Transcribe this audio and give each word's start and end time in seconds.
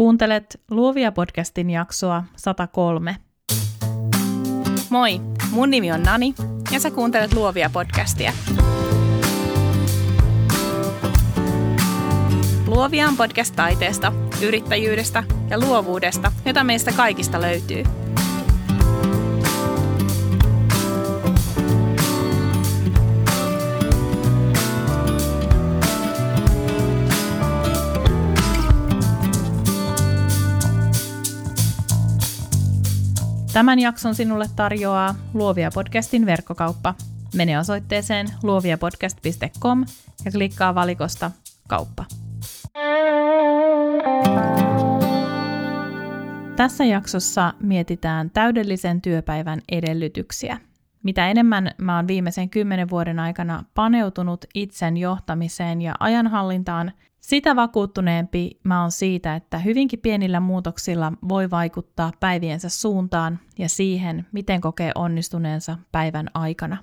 Kuuntelet 0.00 0.60
Luovia 0.70 1.12
podcastin 1.12 1.70
jaksoa 1.70 2.24
103. 2.36 3.16
Moi, 4.90 5.20
mun 5.50 5.70
nimi 5.70 5.92
on 5.92 6.02
Nani 6.02 6.34
ja 6.72 6.80
sä 6.80 6.90
kuuntelet 6.90 7.32
Luovia 7.32 7.70
podcastia. 7.72 8.32
Luovia 12.66 13.08
on 13.08 13.16
podcast 13.16 13.56
taiteesta, 13.56 14.12
yrittäjyydestä 14.42 15.24
ja 15.50 15.60
luovuudesta, 15.60 16.32
jota 16.44 16.64
meistä 16.64 16.92
kaikista 16.92 17.40
löytyy– 17.40 17.84
Tämän 33.52 33.78
jakson 33.78 34.14
sinulle 34.14 34.46
tarjoaa 34.56 35.14
Luovia 35.34 35.70
podcastin 35.74 36.26
verkkokauppa. 36.26 36.94
Mene 37.34 37.58
osoitteeseen 37.58 38.26
luoviapodcast.com 38.42 39.84
ja 40.24 40.30
klikkaa 40.30 40.74
valikosta 40.74 41.30
kauppa. 41.68 42.04
Tässä 46.56 46.84
jaksossa 46.84 47.54
mietitään 47.60 48.30
täydellisen 48.30 49.00
työpäivän 49.00 49.60
edellytyksiä. 49.72 50.58
Mitä 51.02 51.28
enemmän 51.28 51.70
mä 51.78 51.96
oon 51.96 52.08
viimeisen 52.08 52.50
kymmenen 52.50 52.90
vuoden 52.90 53.18
aikana 53.18 53.64
paneutunut 53.74 54.44
itsen 54.54 54.96
johtamiseen 54.96 55.82
ja 55.82 55.94
ajanhallintaan, 56.00 56.92
sitä 57.20 57.56
vakuuttuneempi 57.56 58.60
mä 58.64 58.80
oon 58.80 58.90
siitä, 58.90 59.34
että 59.34 59.58
hyvinkin 59.58 60.00
pienillä 60.00 60.40
muutoksilla 60.40 61.12
voi 61.28 61.50
vaikuttaa 61.50 62.12
päiviensä 62.20 62.68
suuntaan 62.68 63.38
ja 63.58 63.68
siihen, 63.68 64.26
miten 64.32 64.60
kokee 64.60 64.92
onnistuneensa 64.94 65.78
päivän 65.92 66.30
aikana. 66.34 66.76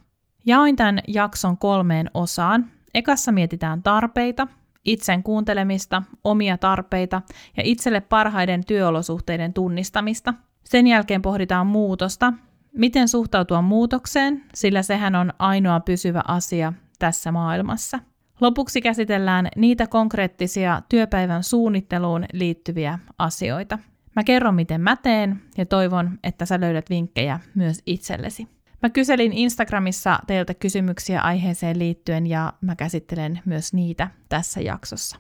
Jaoin 0.46 0.76
tämän 0.76 1.00
jakson 1.08 1.58
kolmeen 1.58 2.12
osaan. 2.14 2.72
Ekassa 2.94 3.32
mietitään 3.32 3.84
tarpeita, 3.84 4.48
itsen 4.86 5.24
kuuntelemista, 5.24 6.04
omia 6.24 6.58
tarpeita 6.58 7.22
ja 7.58 7.64
itselle 7.66 8.02
parhaiden 8.02 8.66
työolosuhteiden 8.66 9.54
tunnistamista. 9.54 10.34
Sen 10.64 10.88
jälkeen 10.88 11.22
pohditaan 11.22 11.68
muutosta, 11.68 12.34
miten 12.74 13.08
suhtautua 13.08 13.62
muutokseen, 13.62 14.44
sillä 14.56 14.82
sehän 14.82 15.16
on 15.16 15.34
ainoa 15.40 15.80
pysyvä 15.80 16.22
asia 16.28 16.74
tässä 17.00 17.32
maailmassa– 17.32 18.00
Lopuksi 18.42 18.82
käsitellään 18.82 19.48
niitä 19.56 19.88
konkreettisia 19.88 20.82
työpäivän 20.90 21.44
suunnitteluun 21.44 22.26
liittyviä 22.34 23.00
asioita. 23.18 23.80
Mä 24.16 24.24
kerron, 24.24 24.56
miten 24.56 24.82
mä 24.82 24.96
teen 24.96 25.42
ja 25.58 25.66
toivon, 25.66 26.20
että 26.24 26.46
sä 26.46 26.60
löydät 26.60 26.90
vinkkejä 26.90 27.40
myös 27.56 27.82
itsellesi. 27.86 28.48
Mä 28.82 28.90
kyselin 28.90 29.34
Instagramissa 29.34 30.20
teiltä 30.28 30.54
kysymyksiä 30.54 31.22
aiheeseen 31.22 31.80
liittyen 31.80 32.28
ja 32.28 32.54
mä 32.62 32.76
käsittelen 32.76 33.40
myös 33.46 33.74
niitä 33.74 34.08
tässä 34.30 34.62
jaksossa. 34.62 35.18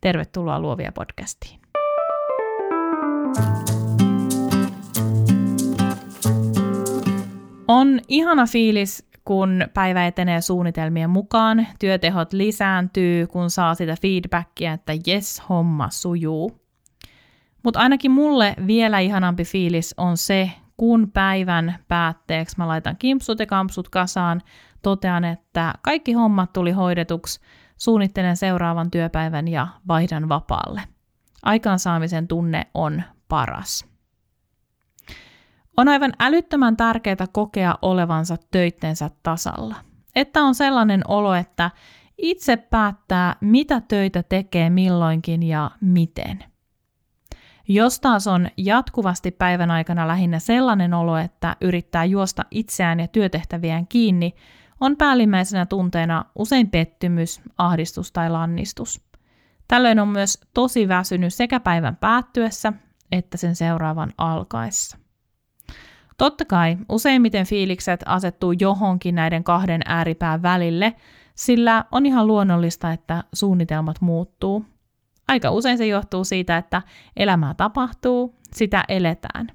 Tervetuloa 0.00 0.60
Luovia 0.60 0.92
podcastiin. 0.92 1.60
On 7.68 8.00
ihana 8.08 8.46
fiilis 8.46 9.07
kun 9.28 9.64
päivä 9.74 10.06
etenee 10.06 10.40
suunnitelmien 10.40 11.10
mukaan, 11.10 11.66
työtehot 11.78 12.32
lisääntyy, 12.32 13.26
kun 13.26 13.50
saa 13.50 13.74
sitä 13.74 13.94
feedbackia, 14.02 14.72
että 14.72 14.92
jes, 15.06 15.42
homma 15.48 15.90
sujuu. 15.90 16.60
Mutta 17.62 17.80
ainakin 17.80 18.10
mulle 18.10 18.54
vielä 18.66 18.98
ihanampi 18.98 19.44
fiilis 19.44 19.94
on 19.96 20.16
se, 20.16 20.50
kun 20.76 21.10
päivän 21.10 21.78
päätteeksi 21.88 22.54
mä 22.58 22.68
laitan 22.68 22.96
kimpsut 22.96 23.38
ja 23.38 23.46
kampsut 23.46 23.88
kasaan, 23.88 24.42
totean, 24.82 25.24
että 25.24 25.74
kaikki 25.82 26.12
hommat 26.12 26.52
tuli 26.52 26.72
hoidetuksi, 26.72 27.40
suunnittelen 27.76 28.36
seuraavan 28.36 28.90
työpäivän 28.90 29.48
ja 29.48 29.68
vaihdan 29.88 30.28
vapaalle. 30.28 30.80
Aikaansaamisen 31.42 32.28
tunne 32.28 32.66
on 32.74 33.02
paras. 33.28 33.97
On 35.78 35.88
aivan 35.88 36.12
älyttömän 36.18 36.76
tärkeää 36.76 37.26
kokea 37.32 37.78
olevansa 37.82 38.36
töittensä 38.50 39.10
tasalla. 39.22 39.76
Että 40.14 40.42
on 40.42 40.54
sellainen 40.54 41.02
olo, 41.08 41.34
että 41.34 41.70
itse 42.18 42.56
päättää, 42.56 43.36
mitä 43.40 43.80
töitä 43.80 44.22
tekee 44.22 44.70
milloinkin 44.70 45.42
ja 45.42 45.70
miten. 45.80 46.44
Jos 47.68 48.00
taas 48.00 48.26
on 48.26 48.48
jatkuvasti 48.56 49.30
päivän 49.30 49.70
aikana 49.70 50.08
lähinnä 50.08 50.38
sellainen 50.38 50.94
olo, 50.94 51.16
että 51.16 51.56
yrittää 51.60 52.04
juosta 52.04 52.44
itseään 52.50 53.00
ja 53.00 53.08
työtehtäviään 53.08 53.86
kiinni, 53.86 54.34
on 54.80 54.96
päällimmäisenä 54.96 55.66
tunteena 55.66 56.24
usein 56.34 56.70
pettymys, 56.70 57.40
ahdistus 57.58 58.12
tai 58.12 58.30
lannistus. 58.30 59.00
Tällöin 59.68 60.00
on 60.00 60.08
myös 60.08 60.40
tosi 60.54 60.88
väsynyt 60.88 61.34
sekä 61.34 61.60
päivän 61.60 61.96
päättyessä 61.96 62.72
että 63.12 63.36
sen 63.36 63.56
seuraavan 63.56 64.12
alkaessa. 64.18 65.07
Totta 66.18 66.44
kai 66.44 66.76
useimmiten 66.88 67.46
fiilikset 67.46 68.00
asettuu 68.06 68.52
johonkin 68.52 69.14
näiden 69.14 69.44
kahden 69.44 69.80
ääripään 69.84 70.42
välille, 70.42 70.94
sillä 71.34 71.84
on 71.92 72.06
ihan 72.06 72.26
luonnollista, 72.26 72.92
että 72.92 73.24
suunnitelmat 73.32 74.00
muuttuu. 74.00 74.64
Aika 75.28 75.50
usein 75.50 75.78
se 75.78 75.86
johtuu 75.86 76.24
siitä, 76.24 76.56
että 76.56 76.82
elämää 77.16 77.54
tapahtuu, 77.54 78.34
sitä 78.52 78.84
eletään. 78.88 79.46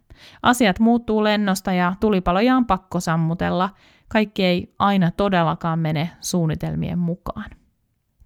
Asiat 0.43 0.79
muuttuu 0.79 1.23
lennosta 1.23 1.73
ja 1.73 1.93
tulipaloja 1.99 2.55
on 2.55 2.65
pakko 2.65 2.99
sammutella. 2.99 3.69
Kaikki 4.07 4.43
ei 4.43 4.73
aina 4.79 5.11
todellakaan 5.11 5.79
mene 5.79 6.09
suunnitelmien 6.21 6.99
mukaan. 6.99 7.49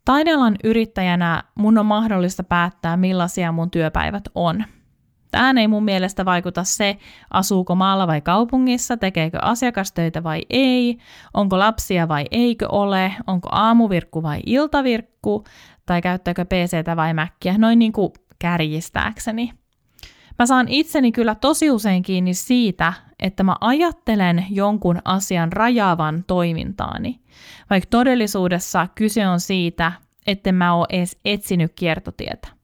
Taidealan 0.05 0.55
yrittäjänä 0.63 1.43
mun 1.55 1.77
on 1.77 1.85
mahdollista 1.85 2.43
päättää, 2.43 2.97
millaisia 2.97 3.51
mun 3.51 3.71
työpäivät 3.71 4.23
on– 4.35 4.63
Tähän 5.31 5.57
ei 5.57 5.67
mun 5.67 5.83
mielestä 5.83 6.25
vaikuta 6.25 6.63
se, 6.63 6.97
asuuko 7.31 7.75
maalla 7.75 8.07
vai 8.07 8.21
kaupungissa, 8.21 8.97
tekeekö 8.97 9.37
asiakastöitä 9.41 10.23
vai 10.23 10.41
ei, 10.49 10.97
onko 11.33 11.59
lapsia 11.59 12.07
vai 12.07 12.25
eikö 12.31 12.67
ole, 12.69 13.13
onko 13.27 13.49
aamuvirkku 13.51 14.23
vai 14.23 14.39
iltavirkku, 14.45 15.43
tai 15.85 16.01
käyttääkö 16.01 16.45
PCtä 16.45 16.95
vai 16.95 17.13
Mäkkiä, 17.13 17.57
noin 17.57 17.79
niin 17.79 17.93
kuin 17.93 18.11
kärjistääkseni. 18.39 19.53
Mä 20.39 20.45
saan 20.45 20.67
itseni 20.69 21.11
kyllä 21.11 21.35
tosi 21.35 21.71
usein 21.71 22.03
kiinni 22.03 22.33
siitä, 22.33 22.93
että 23.19 23.43
mä 23.43 23.55
ajattelen 23.61 24.45
jonkun 24.49 25.01
asian 25.05 25.51
rajaavan 25.51 26.23
toimintaani, 26.27 27.19
vaikka 27.69 27.87
todellisuudessa 27.89 28.87
kyse 28.95 29.27
on 29.27 29.39
siitä, 29.39 29.91
että 30.27 30.51
mä 30.51 30.73
oon 30.73 30.85
edes 30.89 31.17
etsinyt 31.25 31.71
kiertotietä. 31.75 32.56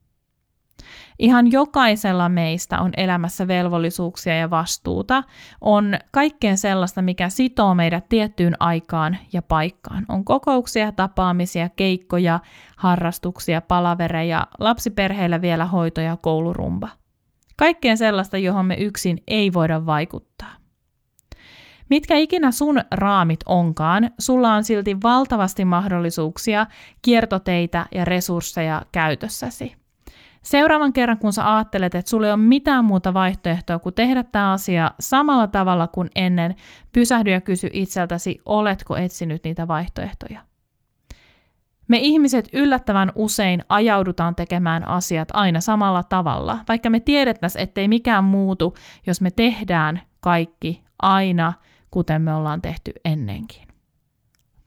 Ihan 1.19 1.51
jokaisella 1.51 2.29
meistä 2.29 2.79
on 2.79 2.91
elämässä 2.97 3.47
velvollisuuksia 3.47 4.37
ja 4.37 4.49
vastuuta. 4.49 5.23
On 5.61 5.93
kaikkeen 6.11 6.57
sellaista, 6.57 7.01
mikä 7.01 7.29
sitoo 7.29 7.75
meidät 7.75 8.09
tiettyyn 8.09 8.55
aikaan 8.59 9.17
ja 9.33 9.41
paikkaan. 9.41 10.05
On 10.09 10.25
kokouksia, 10.25 10.91
tapaamisia, 10.91 11.69
keikkoja, 11.69 12.39
harrastuksia, 12.77 13.61
palavereja, 13.61 14.47
lapsiperheillä 14.59 15.41
vielä 15.41 15.65
hoito 15.65 16.01
ja 16.01 16.17
koulurumba. 16.17 16.89
Kaikkeen 17.57 17.97
sellaista, 17.97 18.37
johon 18.37 18.65
me 18.65 18.75
yksin 18.75 19.23
ei 19.27 19.53
voida 19.53 19.85
vaikuttaa. 19.85 20.53
Mitkä 21.89 22.15
ikinä 22.15 22.51
sun 22.51 22.81
raamit 22.91 23.39
onkaan, 23.45 24.11
sulla 24.19 24.53
on 24.53 24.63
silti 24.63 24.97
valtavasti 25.03 25.65
mahdollisuuksia, 25.65 26.65
kiertoteitä 27.01 27.85
ja 27.91 28.05
resursseja 28.05 28.81
käytössäsi. 28.91 29.82
Seuraavan 30.43 30.93
kerran, 30.93 31.17
kun 31.17 31.33
sä 31.33 31.55
ajattelet, 31.55 31.95
että 31.95 32.09
sulla 32.09 32.27
ei 32.27 32.33
ole 32.33 32.41
mitään 32.41 32.85
muuta 32.85 33.13
vaihtoehtoa 33.13 33.79
kuin 33.79 33.95
tehdä 33.95 34.23
tämä 34.23 34.51
asia 34.51 34.91
samalla 34.99 35.47
tavalla 35.47 35.87
kuin 35.87 36.09
ennen, 36.15 36.55
pysähdy 36.91 37.31
ja 37.31 37.41
kysy 37.41 37.69
itseltäsi, 37.73 38.41
oletko 38.45 38.97
etsinyt 38.97 39.43
niitä 39.43 39.67
vaihtoehtoja. 39.67 40.39
Me 41.87 41.97
ihmiset 41.97 42.49
yllättävän 42.53 43.11
usein 43.15 43.63
ajaudutaan 43.69 44.35
tekemään 44.35 44.87
asiat 44.87 45.27
aina 45.33 45.61
samalla 45.61 46.03
tavalla, 46.03 46.59
vaikka 46.67 46.89
me 46.89 46.99
tiedettäisiin, 46.99 47.63
ettei 47.63 47.87
mikään 47.87 48.23
muutu, 48.23 48.75
jos 49.07 49.21
me 49.21 49.31
tehdään 49.31 50.01
kaikki 50.19 50.83
aina, 51.01 51.53
kuten 51.91 52.21
me 52.21 52.33
ollaan 52.33 52.61
tehty 52.61 52.91
ennenkin. 53.05 53.67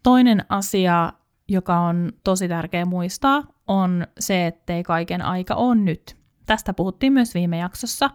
Toinen 0.03 0.45
asia, 0.49 1.13
joka 1.49 1.79
on 1.79 2.13
tosi 2.25 2.49
tärkeä 2.49 2.85
muistaa, 2.85 3.43
on 3.67 4.07
se, 4.19 4.47
ettei 4.47 4.83
kaiken 4.83 5.23
aika 5.23 5.55
on 5.55 5.85
nyt. 5.85 6.17
Tästä 6.47 6.75
puhuttiin 6.75 7.13
myös 7.13 7.35
viime 7.35 7.59
jaksossa. 7.59 8.11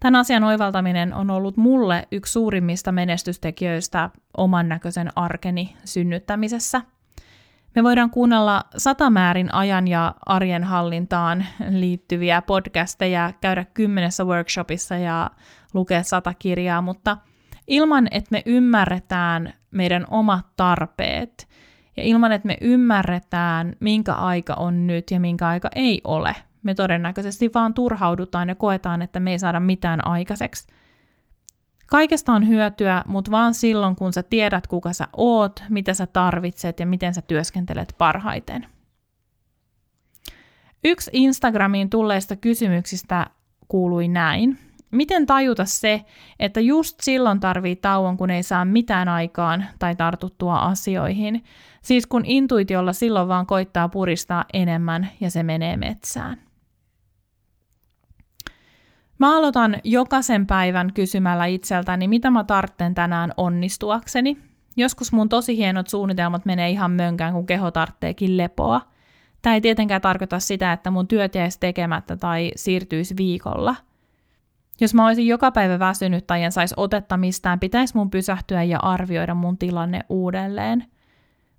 Tämän 0.00 0.20
asian 0.20 0.44
oivaltaminen 0.44 1.14
on 1.14 1.30
ollut 1.30 1.56
mulle 1.56 2.08
yksi 2.12 2.32
suurimmista 2.32 2.92
menestystekijöistä 2.92 4.10
oman 4.36 4.68
näköisen 4.68 5.10
arkeni 5.16 5.76
synnyttämisessä. 5.84 6.82
Me 7.74 7.82
voidaan 7.82 8.10
kuunnella 8.10 8.64
satamäärin 8.76 9.54
ajan 9.54 9.88
ja 9.88 10.14
arjen 10.26 10.64
hallintaan 10.64 11.46
liittyviä 11.70 12.42
podcasteja, 12.42 13.32
käydä 13.40 13.64
kymmenessä 13.64 14.24
workshopissa 14.24 14.96
ja 14.96 15.30
lukea 15.74 16.02
sata 16.02 16.34
kirjaa, 16.34 16.82
mutta 16.82 17.16
ilman, 17.66 18.08
että 18.10 18.28
me 18.30 18.42
ymmärretään 18.46 19.52
meidän 19.70 20.04
omat 20.10 20.46
tarpeet 20.56 21.48
ja 21.96 22.02
ilman, 22.02 22.32
että 22.32 22.46
me 22.46 22.56
ymmärretään, 22.60 23.76
minkä 23.80 24.12
aika 24.12 24.54
on 24.54 24.86
nyt 24.86 25.10
ja 25.10 25.20
minkä 25.20 25.48
aika 25.48 25.68
ei 25.74 26.00
ole, 26.04 26.36
me 26.62 26.74
todennäköisesti 26.74 27.50
vaan 27.54 27.74
turhaudutaan 27.74 28.48
ja 28.48 28.54
koetaan, 28.54 29.02
että 29.02 29.20
me 29.20 29.30
ei 29.30 29.38
saada 29.38 29.60
mitään 29.60 30.06
aikaiseksi. 30.06 30.66
Kaikesta 31.86 32.32
on 32.32 32.48
hyötyä, 32.48 33.04
mutta 33.06 33.30
vaan 33.30 33.54
silloin, 33.54 33.96
kun 33.96 34.12
sä 34.12 34.22
tiedät, 34.22 34.66
kuka 34.66 34.92
sä 34.92 35.08
oot, 35.16 35.62
mitä 35.68 35.94
sä 35.94 36.06
tarvitset 36.06 36.80
ja 36.80 36.86
miten 36.86 37.14
sä 37.14 37.22
työskentelet 37.22 37.94
parhaiten. 37.98 38.66
Yksi 40.84 41.10
Instagramiin 41.12 41.90
tulleista 41.90 42.36
kysymyksistä 42.36 43.26
kuului 43.68 44.08
näin. 44.08 44.58
Miten 44.90 45.26
tajuta 45.26 45.64
se, 45.64 46.04
että 46.38 46.60
just 46.60 47.00
silloin 47.02 47.40
tarvii 47.40 47.76
tauon, 47.76 48.16
kun 48.16 48.30
ei 48.30 48.42
saa 48.42 48.64
mitään 48.64 49.08
aikaan 49.08 49.64
tai 49.78 49.96
tartuttua 49.96 50.58
asioihin? 50.58 51.44
Siis 51.84 52.06
kun 52.06 52.24
intuitiolla 52.24 52.92
silloin 52.92 53.28
vaan 53.28 53.46
koittaa 53.46 53.88
puristaa 53.88 54.44
enemmän 54.52 55.08
ja 55.20 55.30
se 55.30 55.42
menee 55.42 55.76
metsään. 55.76 56.40
Mä 59.18 59.36
aloitan 59.38 59.76
jokaisen 59.84 60.46
päivän 60.46 60.92
kysymällä 60.92 61.46
itseltäni, 61.46 62.08
mitä 62.08 62.30
mä 62.30 62.44
tartten 62.44 62.94
tänään 62.94 63.32
onnistuakseni. 63.36 64.38
Joskus 64.76 65.12
mun 65.12 65.28
tosi 65.28 65.56
hienot 65.56 65.88
suunnitelmat 65.88 66.44
menee 66.44 66.70
ihan 66.70 66.90
mönkään, 66.90 67.32
kun 67.32 67.46
keho 67.46 67.70
tartteekin 67.70 68.36
lepoa. 68.36 68.80
Tämä 69.42 69.54
ei 69.54 69.60
tietenkään 69.60 70.00
tarkoita 70.00 70.40
sitä, 70.40 70.72
että 70.72 70.90
mun 70.90 71.08
työt 71.08 71.34
jäisi 71.34 71.60
tekemättä 71.60 72.16
tai 72.16 72.52
siirtyisi 72.56 73.16
viikolla. 73.16 73.76
Jos 74.80 74.94
mä 74.94 75.06
olisin 75.06 75.26
joka 75.26 75.50
päivä 75.50 75.78
väsynyt 75.78 76.26
tai 76.26 76.42
en 76.42 76.52
saisi 76.52 76.74
otetta 76.76 77.16
mistään, 77.16 77.60
pitäisi 77.60 77.96
mun 77.96 78.10
pysähtyä 78.10 78.62
ja 78.62 78.78
arvioida 78.78 79.34
mun 79.34 79.58
tilanne 79.58 80.00
uudelleen. 80.08 80.93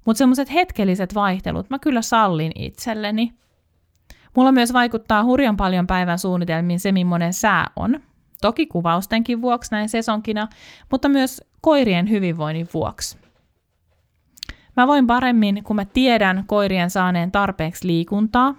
Mutta 0.06 0.18
semmoiset 0.18 0.54
hetkelliset 0.54 1.16
vaihtelut 1.16 1.70
mä 1.70 1.80
kyllä 1.80 2.02
sallin 2.02 2.52
itselleni– 2.56 3.34
Mulla 4.36 4.52
myös 4.52 4.74
vaikuttaa 4.74 5.24
hurjan 5.24 5.58
paljon 5.58 5.88
päivän 5.88 6.20
suunnitelmiin 6.20 6.80
se, 6.80 6.92
millainen 6.92 7.34
sää 7.34 7.72
on. 7.76 8.00
Toki 8.42 8.66
kuvaustenkin 8.66 9.42
vuoksi 9.42 9.72
näin 9.72 9.90
sesonkina, 9.90 10.48
mutta 10.92 11.10
myös 11.10 11.42
koirien 11.62 12.10
hyvinvoinnin 12.10 12.68
vuoksi. 12.74 13.18
Mä 14.78 14.88
voin 14.88 15.08
paremmin, 15.08 15.64
kun 15.64 15.76
mä 15.76 15.86
tiedän 15.86 16.44
koirien 16.48 16.90
saaneen 16.90 17.32
tarpeeksi 17.32 17.88
liikuntaa. 17.88 18.56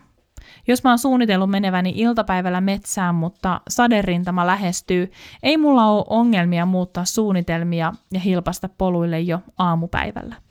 Jos 0.69 0.85
mä 0.85 0.91
oon 0.91 0.99
suunnitellut 0.99 1.51
meneväni 1.51 1.93
iltapäivällä 1.97 2.61
metsään, 2.61 3.15
mutta 3.15 3.61
saderintama 3.69 4.47
lähestyy, 4.47 5.13
ei 5.43 5.57
mulla 5.57 5.87
ole 5.87 6.05
ongelmia 6.11 6.67
muuttaa 6.67 7.05
suunnitelmia 7.05 7.93
ja 8.13 8.21
hilpasta 8.21 8.69
poluille 8.79 9.21
jo 9.21 9.41
aamupäivällä. 9.59 10.46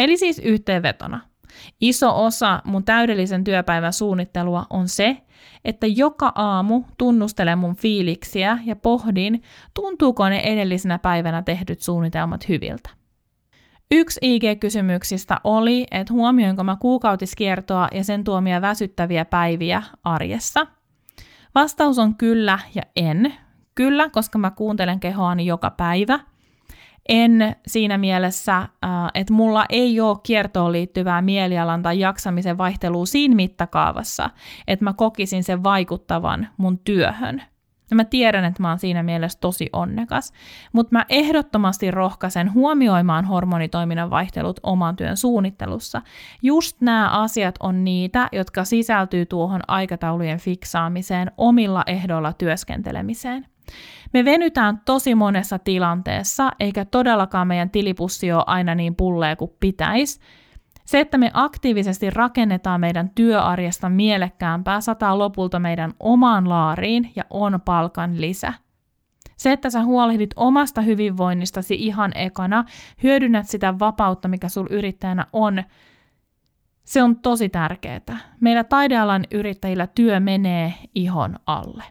Eli 0.00 0.16
siis 0.16 0.38
yhteenvetona. 0.38 1.20
Iso 1.80 2.24
osa 2.24 2.62
mun 2.64 2.84
täydellisen 2.84 3.44
työpäivän 3.44 3.92
suunnittelua 3.92 4.66
on 4.70 4.88
se, 4.88 5.16
että 5.64 5.86
joka 5.86 6.32
aamu 6.34 6.84
tunnustelen 6.98 7.58
mun 7.58 7.76
fiiliksiä 7.76 8.58
ja 8.64 8.76
pohdin, 8.76 9.42
tuntuuko 9.74 10.28
ne 10.28 10.40
edellisenä 10.40 10.98
päivänä 10.98 11.42
tehdyt 11.42 11.80
suunnitelmat 11.80 12.48
hyviltä. 12.48 12.90
Yksi 13.90 14.20
IG-kysymyksistä 14.22 15.40
oli, 15.44 15.86
että 15.90 16.12
huomioinko 16.12 16.64
mä 16.64 16.76
kuukautiskiertoa 16.80 17.88
ja 17.92 18.04
sen 18.04 18.24
tuomia 18.24 18.60
väsyttäviä 18.60 19.24
päiviä 19.24 19.82
arjessa. 20.04 20.66
Vastaus 21.54 21.98
on 21.98 22.16
kyllä 22.16 22.58
ja 22.74 22.82
en. 22.96 23.34
Kyllä, 23.74 24.10
koska 24.10 24.38
mä 24.38 24.50
kuuntelen 24.50 25.00
kehoani 25.00 25.46
joka 25.46 25.70
päivä– 25.70 26.20
en 27.10 27.56
siinä 27.66 27.98
mielessä, 27.98 28.56
äh, 28.56 28.68
että 29.14 29.32
mulla 29.32 29.64
ei 29.68 30.00
ole 30.00 30.18
kiertoon 30.22 30.72
liittyvää 30.72 31.22
mielialan 31.22 31.82
tai 31.82 32.00
jaksamisen 32.00 32.58
vaihtelua 32.58 33.06
siinä 33.06 33.34
mittakaavassa, 33.34 34.30
että 34.66 34.84
mä 34.84 34.92
kokisin 34.92 35.44
sen 35.44 35.62
vaikuttavan 35.62 36.48
mun 36.56 36.78
työhön. 36.78 37.42
Ja 37.90 37.96
mä 37.96 38.04
tiedän, 38.04 38.44
että 38.44 38.62
mä 38.62 38.68
oon 38.68 38.78
siinä 38.78 39.02
mielessä 39.02 39.38
tosi 39.40 39.68
onnekas, 39.72 40.32
mutta 40.72 40.92
mä 40.92 41.04
ehdottomasti 41.08 41.90
rohkaisen 41.90 42.54
huomioimaan 42.54 43.24
hormonitoiminnan 43.24 44.10
vaihtelut 44.10 44.60
oman 44.62 44.96
työn 44.96 45.16
suunnittelussa. 45.16 46.02
Just 46.42 46.80
nämä 46.80 47.08
asiat 47.08 47.54
on 47.60 47.84
niitä, 47.84 48.28
jotka 48.32 48.64
sisältyy 48.64 49.26
tuohon 49.26 49.60
aikataulujen 49.68 50.38
fiksaamiseen 50.38 51.30
omilla 51.36 51.82
ehdoilla 51.86 52.32
työskentelemiseen. 52.32 53.46
Me 54.12 54.24
venytään 54.24 54.80
tosi 54.84 55.14
monessa 55.14 55.58
tilanteessa, 55.58 56.50
eikä 56.60 56.84
todellakaan 56.84 57.48
meidän 57.48 57.70
tilipussi 57.70 58.32
ole 58.32 58.44
aina 58.46 58.74
niin 58.74 58.96
pullee 58.96 59.36
kuin 59.36 59.50
pitäisi. 59.60 60.20
Se, 60.84 61.00
että 61.00 61.18
me 61.18 61.30
aktiivisesti 61.34 62.10
rakennetaan 62.10 62.80
meidän 62.80 63.10
työarjesta 63.14 63.88
mielekkäämpää, 63.88 64.80
sataa 64.80 65.18
lopulta 65.18 65.58
meidän 65.58 65.92
omaan 66.00 66.48
laariin 66.48 67.12
ja 67.16 67.24
on 67.30 67.60
palkan 67.64 68.20
lisä. 68.20 68.52
Se, 69.36 69.52
että 69.52 69.70
sä 69.70 69.82
huolehdit 69.82 70.30
omasta 70.36 70.80
hyvinvoinnistasi 70.80 71.74
ihan 71.74 72.12
ekana, 72.14 72.64
hyödynnät 73.02 73.48
sitä 73.48 73.78
vapautta, 73.78 74.28
mikä 74.28 74.48
sul 74.48 74.66
yrittäjänä 74.70 75.26
on, 75.32 75.62
se 76.84 77.02
on 77.02 77.16
tosi 77.16 77.48
tärkeää. 77.48 78.18
Meillä 78.40 78.64
taidealan 78.64 79.24
yrittäjillä 79.30 79.86
työ 79.86 80.20
menee 80.20 80.74
ihon 80.94 81.36
alle. 81.46 81.84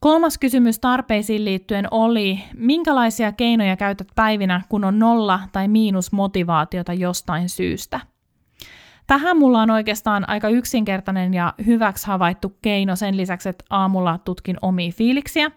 Kolmas 0.00 0.38
kysymys 0.38 0.78
tarpeisiin 0.78 1.44
liittyen 1.44 1.88
oli, 1.90 2.40
minkälaisia 2.56 3.32
keinoja 3.32 3.76
käytät 3.76 4.08
päivinä, 4.14 4.62
kun 4.68 4.84
on 4.84 4.98
nolla 4.98 5.40
tai 5.52 5.68
miinus 5.68 6.12
motivaatiota 6.12 6.92
jostain 6.92 7.48
syystä? 7.48 8.00
Tähän 9.06 9.36
mulla 9.36 9.62
on 9.62 9.70
oikeastaan 9.70 10.28
aika 10.28 10.48
yksinkertainen 10.48 11.34
ja 11.34 11.54
hyväksi 11.66 12.06
havaittu 12.06 12.56
keino 12.62 12.96
sen 12.96 13.16
lisäksi, 13.16 13.48
että 13.48 13.64
aamulla 13.70 14.18
tutkin 14.18 14.56
omia 14.62 14.92
fiiliksiä. 14.92 15.50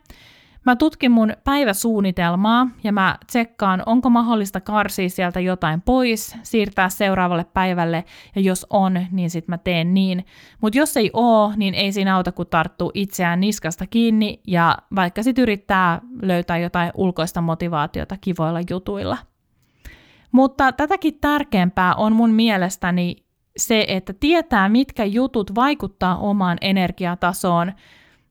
Mä 0.66 0.76
tutkin 0.76 1.12
mun 1.12 1.34
päiväsuunnitelmaa 1.44 2.68
ja 2.84 2.92
mä 2.92 3.18
tsekkaan, 3.28 3.84
onko 3.86 4.10
mahdollista 4.10 4.62
karsia 4.62 5.10
sieltä 5.10 5.40
jotain 5.40 5.82
pois, 5.82 6.36
siirtää 6.44 6.90
seuraavalle 6.90 7.46
päivälle 7.54 8.04
ja 8.36 8.42
jos 8.42 8.66
on, 8.70 9.00
niin 9.12 9.30
sit 9.30 9.48
mä 9.48 9.58
teen 9.58 9.94
niin. 9.94 10.26
Mutta 10.62 10.78
jos 10.78 10.98
ei 10.98 11.10
oo, 11.14 11.54
niin 11.56 11.74
ei 11.74 11.92
siinä 11.92 12.16
auta 12.16 12.32
kun 12.32 12.48
tarttuu 12.48 12.92
itseään 12.94 13.40
niskasta 13.40 13.88
kiinni 13.88 14.42
ja 14.48 14.78
vaikka 14.96 15.24
sit 15.24 15.38
yrittää 15.38 16.02
löytää 16.22 16.58
jotain 16.58 16.92
ulkoista 16.96 17.42
motivaatiota 17.42 18.18
kivoilla 18.22 18.60
jutuilla. 18.70 19.18
Mutta 20.32 20.72
tätäkin 20.72 21.20
tärkeämpää 21.22 21.96
on 21.96 22.14
mun 22.14 22.32
mielestäni 22.32 23.16
se, 23.58 23.86
että 23.88 24.14
tietää, 24.14 24.70
mitkä 24.70 25.06
jutut 25.06 25.56
vaikuttaa 25.56 26.18
omaan 26.18 26.58
energiatasoon– 26.62 27.72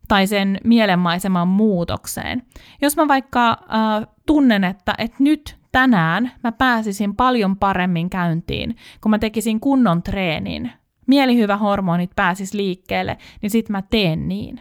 tai 0.08 0.26
sen 0.26 0.58
mielenmaiseman 0.64 1.48
muutokseen. 1.48 2.42
Jos 2.82 2.96
mä 2.96 3.08
vaikka 3.08 3.50
äh, 3.50 4.06
tunnen, 4.26 4.64
että, 4.64 4.94
että 4.98 5.16
nyt 5.18 5.58
tänään 5.72 6.32
mä 6.44 6.52
pääsisin 6.52 7.16
paljon 7.16 7.56
paremmin 7.56 8.10
käyntiin, 8.10 8.76
kun 9.00 9.10
mä 9.10 9.18
tekisin 9.18 9.60
kunnon 9.60 10.02
treenin, 10.02 10.72
mielihyvä 11.06 11.56
hormonit 11.56 12.10
pääsis 12.16 12.54
liikkeelle, 12.54 13.18
niin 13.42 13.50
sit 13.50 13.68
mä 13.68 13.82
teen 13.82 14.28
niin. 14.28 14.60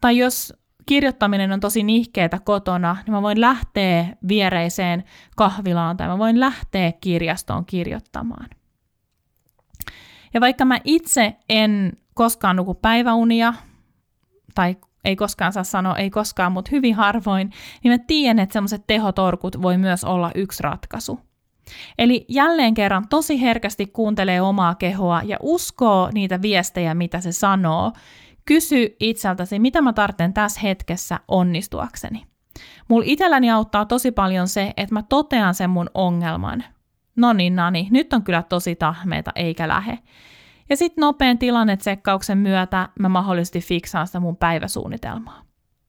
Tai 0.00 0.18
jos 0.18 0.54
kirjoittaminen 0.86 1.52
on 1.52 1.60
tosi 1.60 1.82
nihkeetä 1.82 2.38
kotona, 2.44 2.96
niin 3.06 3.14
mä 3.14 3.22
voin 3.22 3.40
lähteä 3.40 4.06
viereiseen 4.28 5.04
kahvilaan 5.36 5.96
tai 5.96 6.08
mä 6.08 6.18
voin 6.18 6.40
lähteä 6.40 6.92
kirjastoon 7.00 7.64
kirjoittamaan. 7.64 8.46
Ja 10.34 10.40
vaikka 10.40 10.64
mä 10.64 10.78
itse 10.84 11.36
en 11.48 11.92
koskaan 12.14 12.56
nuku 12.56 12.74
päiväunia, 12.74 13.54
tai 14.58 14.76
ei 15.04 15.16
koskaan 15.16 15.52
saa 15.52 15.64
sanoa 15.64 15.96
ei 15.96 16.10
koskaan, 16.10 16.52
mutta 16.52 16.68
hyvin 16.72 16.94
harvoin, 16.94 17.50
niin 17.84 17.92
mä 17.92 17.98
tiedän, 18.06 18.38
että 18.38 18.52
semmoiset 18.52 18.86
tehotorkut 18.86 19.62
voi 19.62 19.78
myös 19.78 20.04
olla 20.04 20.30
yksi 20.34 20.62
ratkaisu. 20.62 21.20
Eli 21.98 22.24
jälleen 22.28 22.74
kerran 22.74 23.08
tosi 23.08 23.40
herkästi 23.40 23.86
kuuntelee 23.86 24.40
omaa 24.40 24.74
kehoa 24.74 25.22
ja 25.24 25.36
uskoo 25.42 26.10
niitä 26.14 26.42
viestejä, 26.42 26.94
mitä 26.94 27.20
se 27.20 27.32
sanoo. 27.32 27.92
Kysy 28.44 28.96
itseltäsi, 29.00 29.58
mitä 29.58 29.82
mä 29.82 29.92
tarvitsen 29.92 30.34
tässä 30.34 30.60
hetkessä 30.60 31.20
onnistuakseni. 31.28 32.26
Mulla 32.88 33.04
itselläni 33.06 33.50
auttaa 33.50 33.84
tosi 33.84 34.10
paljon 34.10 34.48
se, 34.48 34.72
että 34.76 34.94
mä 34.94 35.02
totean 35.02 35.54
sen 35.54 35.70
mun 35.70 35.90
ongelman. 35.94 36.64
No 37.16 37.32
niin, 37.32 37.56
Nani, 37.56 37.88
nyt 37.90 38.12
on 38.12 38.22
kyllä 38.22 38.42
tosi 38.42 38.76
tahmeita 38.76 39.32
eikä 39.34 39.68
lähe. 39.68 39.98
Ja 40.70 40.76
sitten 40.76 41.02
nopean 41.02 41.38
tilannetsekkauksen 41.38 42.38
myötä 42.38 42.88
mä 42.98 43.08
mahdollisesti 43.08 43.60
fiksaan 43.60 44.06
sitä 44.06 44.20
mun 44.20 44.36
päiväsuunnitelmaa. 44.36 45.42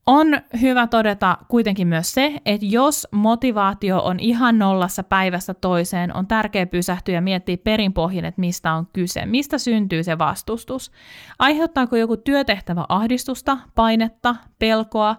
On 0.05 0.27
hyvä 0.61 0.87
todeta 0.87 1.37
kuitenkin 1.47 1.87
myös 1.87 2.13
se, 2.13 2.41
että 2.45 2.65
jos 2.65 3.07
motivaatio 3.11 3.99
on 3.99 4.19
ihan 4.19 4.59
nollassa 4.59 5.03
päivästä 5.03 5.53
toiseen, 5.53 6.15
on 6.15 6.27
tärkeää 6.27 6.65
pysähtyä 6.65 7.15
ja 7.15 7.21
miettiä 7.21 7.57
perinpohjin, 7.57 8.25
että 8.25 8.39
mistä 8.39 8.73
on 8.73 8.87
kyse, 8.93 9.25
mistä 9.25 9.57
syntyy 9.57 10.03
se 10.03 10.17
vastustus. 10.17 10.91
Aiheuttaako 11.39 11.95
joku 11.95 12.17
työtehtävä 12.17 12.85
ahdistusta, 12.89 13.57
painetta, 13.75 14.35
pelkoa, 14.59 15.15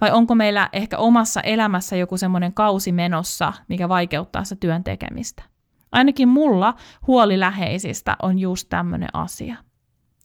vai 0.00 0.10
onko 0.10 0.34
meillä 0.34 0.68
ehkä 0.72 0.98
omassa 0.98 1.40
elämässä 1.40 1.96
joku 1.96 2.16
semmoinen 2.16 2.54
kausi 2.54 2.92
menossa, 2.92 3.52
mikä 3.68 3.88
vaikeuttaa 3.88 4.44
sitä 4.44 4.60
työn 4.60 4.84
tekemistä? 4.84 5.49
Ainakin 5.92 6.28
mulla 6.28 6.74
huoli 7.06 7.40
läheisistä 7.40 8.16
on 8.22 8.38
just 8.38 8.68
tämmöinen 8.68 9.08
asia. 9.12 9.56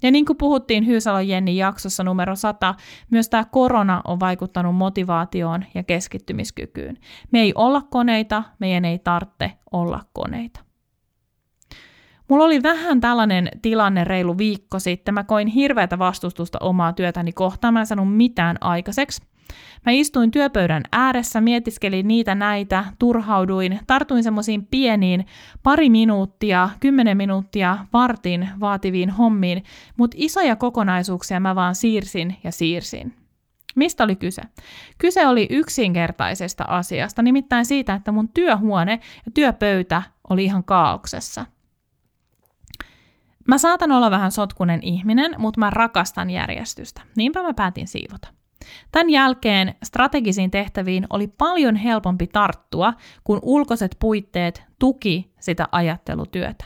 Ja 0.04 0.12
niin 0.12 0.26
kuin 0.26 0.38
puhuttiin 0.38 0.88
Hyysalon 0.88 1.28
Jenni 1.28 1.58
jaksossa 1.58 2.04
numero 2.04 2.36
100, 2.36 2.76
myös 3.12 3.30
tämä 3.30 3.46
korona 3.46 4.02
on 4.08 4.20
vaikuttanut 4.20 4.76
motivaatioon 4.76 5.66
ja 5.74 5.84
keskittymiskykyyn. 5.84 6.98
Me 7.32 7.40
ei 7.40 7.54
olla 7.56 7.82
koneita, 7.82 8.44
meidän 8.60 8.86
ei 8.86 9.00
tarvitse 9.00 9.52
olla 9.72 10.02
koneita. 10.14 10.60
Mulla 12.30 12.44
oli 12.44 12.64
vähän 12.64 13.02
tällainen 13.02 13.50
tilanne 13.62 14.04
reilu 14.04 14.38
viikko 14.38 14.80
sitten. 14.80 15.14
Mä 15.14 15.24
koin 15.24 15.48
hirveätä 15.48 16.00
vastustusta 16.00 16.58
omaa 16.62 16.94
työtäni 16.94 17.34
kohtaan. 17.34 17.74
Mä 17.74 17.80
en 17.80 17.86
sanonut 17.86 18.18
mitään 18.18 18.58
aikaiseksi. 18.62 19.22
Mä 19.86 19.92
istuin 19.92 20.32
työpöydän 20.32 20.84
ääressä, 20.92 21.42
mietiskelin 21.42 22.08
niitä 22.08 22.36
näitä, 22.36 22.86
turhauduin, 23.00 23.80
tartuin 23.88 24.24
semmoisiin 24.24 24.66
pieniin 24.66 25.26
pari 25.64 25.90
minuuttia, 25.90 26.70
kymmenen 26.80 27.18
minuuttia, 27.18 27.78
vartin 27.94 28.50
vaativiin 28.60 29.10
hommiin, 29.10 29.64
mutta 29.98 30.18
isoja 30.20 30.56
kokonaisuuksia 30.56 31.40
mä 31.40 31.56
vaan 31.56 31.76
siirsin 31.76 32.36
ja 32.44 32.52
siirsin. 32.52 33.14
Mistä 33.76 34.04
oli 34.04 34.16
kyse? 34.16 34.42
Kyse 34.98 35.28
oli 35.28 35.48
yksinkertaisesta 35.50 36.64
asiasta, 36.68 37.22
nimittäin 37.22 37.66
siitä, 37.66 37.94
että 37.94 38.12
mun 38.12 38.30
työhuone 38.30 39.00
ja 39.26 39.32
työpöytä 39.34 40.04
oli 40.30 40.44
ihan 40.44 40.64
kaauksessa. 40.64 41.46
Mä 43.48 43.58
saatan 43.58 43.92
olla 43.92 44.12
vähän 44.12 44.32
sotkunen 44.32 44.80
ihminen, 44.84 45.36
mutta 45.38 45.60
mä 45.60 45.70
rakastan 45.70 46.30
järjestystä. 46.30 47.02
Niinpä 47.16 47.44
mä 47.44 47.54
päätin 47.54 47.88
siivota. 47.88 48.28
Tämän 48.92 49.10
jälkeen 49.10 49.76
strategisiin 49.84 50.52
tehtäviin 50.52 51.08
oli 51.10 51.28
paljon 51.28 51.76
helpompi 51.76 52.28
tarttua, 52.28 52.94
kun 53.24 53.40
ulkoiset 53.42 53.96
puitteet 54.00 54.64
tuki 54.80 55.34
sitä 55.40 55.68
ajattelutyötä. 55.72 56.66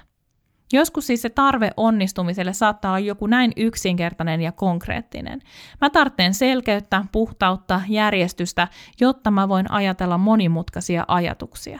Joskus 0.74 1.08
siis 1.08 1.22
se 1.22 1.30
tarve 1.30 1.72
onnistumiselle 1.78 2.54
saattaa 2.54 2.92
olla 2.92 3.00
joku 3.00 3.28
näin 3.28 3.52
yksinkertainen 3.58 4.42
ja 4.42 4.52
konkreettinen. 4.52 5.42
Mä 5.82 5.90
tarvitsen 5.90 6.34
selkeyttä, 6.34 7.06
puhtautta, 7.12 7.82
järjestystä, 7.88 8.68
jotta 9.00 9.32
mä 9.32 9.50
voin 9.50 9.72
ajatella 9.72 10.18
monimutkaisia 10.18 11.06
ajatuksia. 11.08 11.80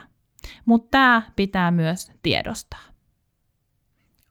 Mutta 0.64 0.88
tämä 0.90 1.22
pitää 1.36 1.70
myös 1.70 2.12
tiedostaa. 2.22 2.89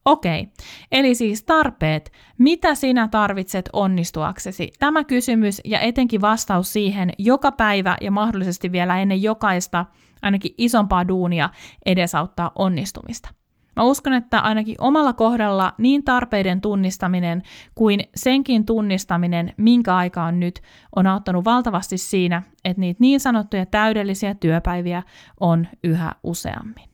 Okei, 0.06 0.48
eli 0.92 1.16
siis 1.16 1.44
tarpeet. 1.44 2.12
Mitä 2.38 2.76
sinä 2.76 3.08
tarvitset 3.08 3.70
onnistuaksesi? 3.74 4.72
Tämä 4.80 5.04
kysymys 5.04 5.62
ja 5.66 5.80
etenkin 5.80 6.22
vastaus 6.22 6.74
siihen 6.74 7.12
joka 7.18 7.52
päivä 7.52 7.98
ja 8.02 8.12
mahdollisesti 8.12 8.72
vielä 8.72 9.00
ennen 9.00 9.22
jokaista 9.22 9.86
ainakin 10.22 10.56
isompaa 10.58 11.08
duunia 11.08 11.50
edesauttaa 11.86 12.52
onnistumista. 12.56 13.30
Mä 13.76 13.84
uskon, 13.84 14.14
että 14.14 14.40
ainakin 14.40 14.76
omalla 14.80 15.14
kohdalla 15.14 15.74
niin 15.78 16.04
tarpeiden 16.04 16.62
tunnistaminen 16.62 17.44
kuin 17.76 18.00
senkin 18.16 18.66
tunnistaminen, 18.66 19.54
minkä 19.58 19.96
aika 19.96 20.24
on 20.24 20.40
nyt, 20.40 20.62
on 20.96 21.08
auttanut 21.08 21.46
valtavasti 21.46 21.98
siinä, 21.98 22.44
että 22.66 22.80
niitä 22.80 22.98
niin 23.00 23.20
sanottuja 23.20 23.66
täydellisiä 23.66 24.36
työpäiviä 24.36 25.04
on 25.40 25.68
yhä 25.84 26.12
useammin. 26.24 26.90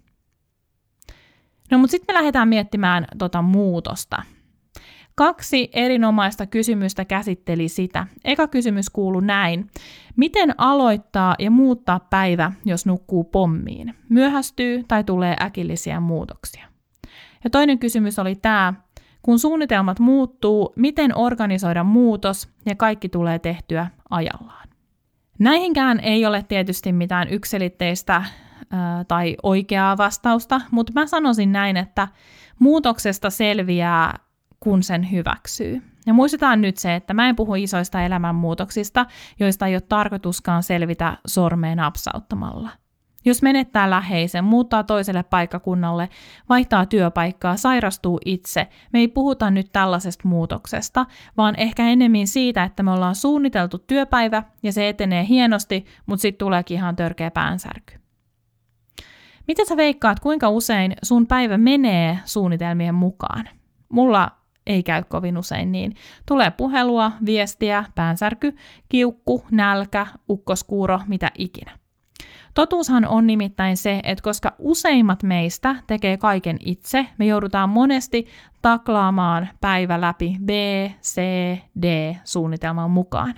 No 1.72 1.78
mutta 1.78 1.92
sitten 1.92 2.16
me 2.16 2.20
lähdetään 2.20 2.48
miettimään 2.48 3.06
tota 3.18 3.42
muutosta. 3.42 4.24
Kaksi 5.16 5.70
erinomaista 5.74 6.46
kysymystä 6.46 7.06
käsitteli 7.06 7.68
sitä. 7.70 8.08
Eka 8.24 8.48
kysymys 8.48 8.90
kuuluu 8.90 9.22
näin. 9.22 9.68
Miten 10.16 10.56
aloittaa 10.58 11.36
ja 11.40 11.52
muuttaa 11.52 12.00
päivä, 12.00 12.52
jos 12.66 12.86
nukkuu 12.86 13.24
pommiin? 13.24 13.96
Myöhästyy 14.10 14.84
tai 14.88 15.04
tulee 15.04 15.36
äkillisiä 15.42 16.00
muutoksia? 16.00 16.68
Ja 17.44 17.50
toinen 17.50 17.80
kysymys 17.80 18.20
oli 18.20 18.36
tämä. 18.36 18.74
Kun 19.22 19.40
suunnitelmat 19.40 20.00
muuttuu, 20.00 20.74
miten 20.76 21.18
organisoida 21.18 21.84
muutos 21.84 22.50
ja 22.66 22.76
kaikki 22.76 23.10
tulee 23.10 23.40
tehtyä 23.40 23.88
ajallaan? 24.10 24.70
Näihinkään 25.40 26.00
ei 26.00 26.26
ole 26.26 26.44
tietysti 26.48 26.92
mitään 26.92 27.30
yksilitteistä 27.30 28.24
tai 29.08 29.36
oikeaa 29.44 29.98
vastausta, 29.98 30.62
mutta 30.72 30.94
mä 30.96 31.08
sanoisin 31.08 31.52
näin, 31.52 31.78
että 31.78 32.08
muutoksesta 32.60 33.30
selviää, 33.30 34.14
kun 34.60 34.84
sen 34.84 35.12
hyväksyy. 35.12 35.82
Ja 36.06 36.14
muistetaan 36.14 36.62
nyt 36.62 36.78
se, 36.78 36.96
että 36.96 37.14
mä 37.14 37.30
en 37.30 37.36
puhu 37.36 37.56
isoista 37.56 38.02
elämänmuutoksista, 38.02 39.06
joista 39.40 39.68
ei 39.68 39.76
ole 39.76 39.82
tarkoituskaan 39.82 40.64
selvitä 40.64 41.18
sormeen 41.28 41.78
napsauttamalla. 41.78 42.70
Jos 43.26 43.42
menettää 43.42 43.90
läheisen, 43.90 44.44
muuttaa 44.44 44.84
toiselle 44.84 45.24
paikkakunnalle, 45.24 46.10
vaihtaa 46.50 46.86
työpaikkaa, 46.86 47.58
sairastuu 47.58 48.20
itse, 48.26 48.68
me 48.94 49.00
ei 49.00 49.08
puhuta 49.08 49.52
nyt 49.52 49.70
tällaisesta 49.72 50.28
muutoksesta, 50.28 51.06
vaan 51.38 51.56
ehkä 51.58 51.84
enemmän 51.84 52.28
siitä, 52.28 52.64
että 52.64 52.84
me 52.84 52.92
ollaan 52.92 53.16
suunniteltu 53.16 53.78
työpäivä 53.78 54.44
ja 54.64 54.74
se 54.74 54.90
etenee 54.90 55.26
hienosti, 55.28 55.86
mutta 56.06 56.22
sitten 56.22 56.46
tuleekin 56.46 56.78
ihan 56.78 56.96
törkeä 56.96 57.32
päänsärky. 57.32 58.05
Miten 59.48 59.66
sä 59.66 59.78
veikkaat, 59.78 60.20
kuinka 60.20 60.50
usein 60.50 60.96
sun 61.04 61.28
päivä 61.28 61.58
menee 61.58 62.20
suunnitelmien 62.26 62.96
mukaan? 62.96 63.50
Mulla 63.90 64.32
ei 64.68 64.84
käy 64.84 65.04
kovin 65.04 65.38
usein 65.38 65.72
niin. 65.72 65.96
Tulee 66.26 66.52
puhelua, 66.52 67.12
viestiä, 67.26 67.86
päänsärky, 67.96 68.56
kiukku, 68.90 69.46
nälkä, 69.52 70.08
ukkoskuuro, 70.30 71.00
mitä 71.08 71.32
ikinä. 71.38 71.72
Totuushan 72.54 73.08
on 73.08 73.28
nimittäin 73.28 73.78
se, 73.78 74.00
että 74.04 74.22
koska 74.22 74.56
useimmat 74.60 75.24
meistä 75.24 75.76
tekee 75.88 76.18
kaiken 76.18 76.58
itse, 76.66 77.06
me 77.18 77.26
joudutaan 77.26 77.70
monesti 77.70 78.26
taklaamaan 78.62 79.48
päivä 79.62 80.02
läpi 80.02 80.38
B, 80.46 80.50
C, 81.02 81.22
D 81.82 82.16
suunnitelman 82.24 82.92
mukaan. 82.92 83.34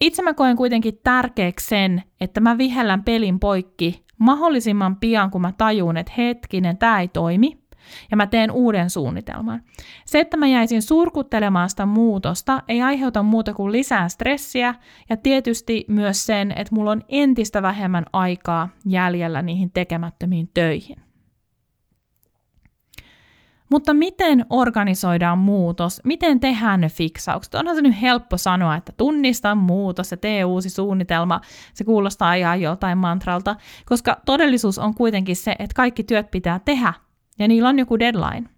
Itse 0.00 0.22
mä 0.22 0.34
koen 0.34 0.56
kuitenkin 0.56 1.00
tärkeäksi 1.04 1.66
sen, 1.66 2.02
että 2.20 2.40
mä 2.40 2.58
vihellän 2.58 3.04
pelin 3.04 3.40
poikki 3.40 4.01
mahdollisimman 4.18 4.96
pian, 4.96 5.30
kun 5.30 5.40
mä 5.40 5.52
tajun, 5.58 5.96
että 5.96 6.12
hetkinen, 6.16 6.78
tämä 6.78 7.00
ei 7.00 7.08
toimi, 7.08 7.62
ja 8.10 8.16
mä 8.16 8.26
teen 8.26 8.50
uuden 8.50 8.90
suunnitelman. 8.90 9.62
Se, 10.06 10.20
että 10.20 10.36
mä 10.36 10.46
jäisin 10.46 10.82
surkuttelemaan 10.82 11.70
sitä 11.70 11.86
muutosta, 11.86 12.62
ei 12.68 12.82
aiheuta 12.82 13.22
muuta 13.22 13.54
kuin 13.54 13.72
lisää 13.72 14.08
stressiä 14.08 14.74
ja 15.10 15.16
tietysti 15.16 15.84
myös 15.88 16.26
sen, 16.26 16.50
että 16.50 16.74
mulla 16.74 16.90
on 16.90 17.02
entistä 17.08 17.62
vähemmän 17.62 18.04
aikaa 18.12 18.68
jäljellä 18.86 19.42
niihin 19.42 19.70
tekemättömiin 19.70 20.50
töihin. 20.54 21.11
Mutta 23.72 23.94
miten 23.94 24.46
organisoidaan 24.50 25.38
muutos? 25.38 26.00
Miten 26.04 26.40
tehdään 26.40 26.80
ne 26.80 26.88
fiksaukset? 26.88 27.54
Onhan 27.54 27.76
se 27.76 27.82
nyt 27.82 28.00
helppo 28.02 28.36
sanoa, 28.36 28.76
että 28.76 28.92
tunnista 28.96 29.54
muutos 29.54 30.10
ja 30.10 30.16
tee 30.16 30.44
uusi 30.44 30.70
suunnitelma. 30.70 31.40
Se 31.74 31.84
kuulostaa 31.84 32.34
ihan 32.34 32.60
joltain 32.60 32.98
mantralta, 32.98 33.56
koska 33.86 34.20
todellisuus 34.26 34.78
on 34.78 34.94
kuitenkin 34.94 35.36
se, 35.36 35.50
että 35.58 35.74
kaikki 35.74 36.04
työt 36.04 36.30
pitää 36.30 36.58
tehdä 36.58 36.92
ja 37.38 37.48
niillä 37.48 37.68
on 37.68 37.78
joku 37.78 37.98
deadline. 37.98 38.48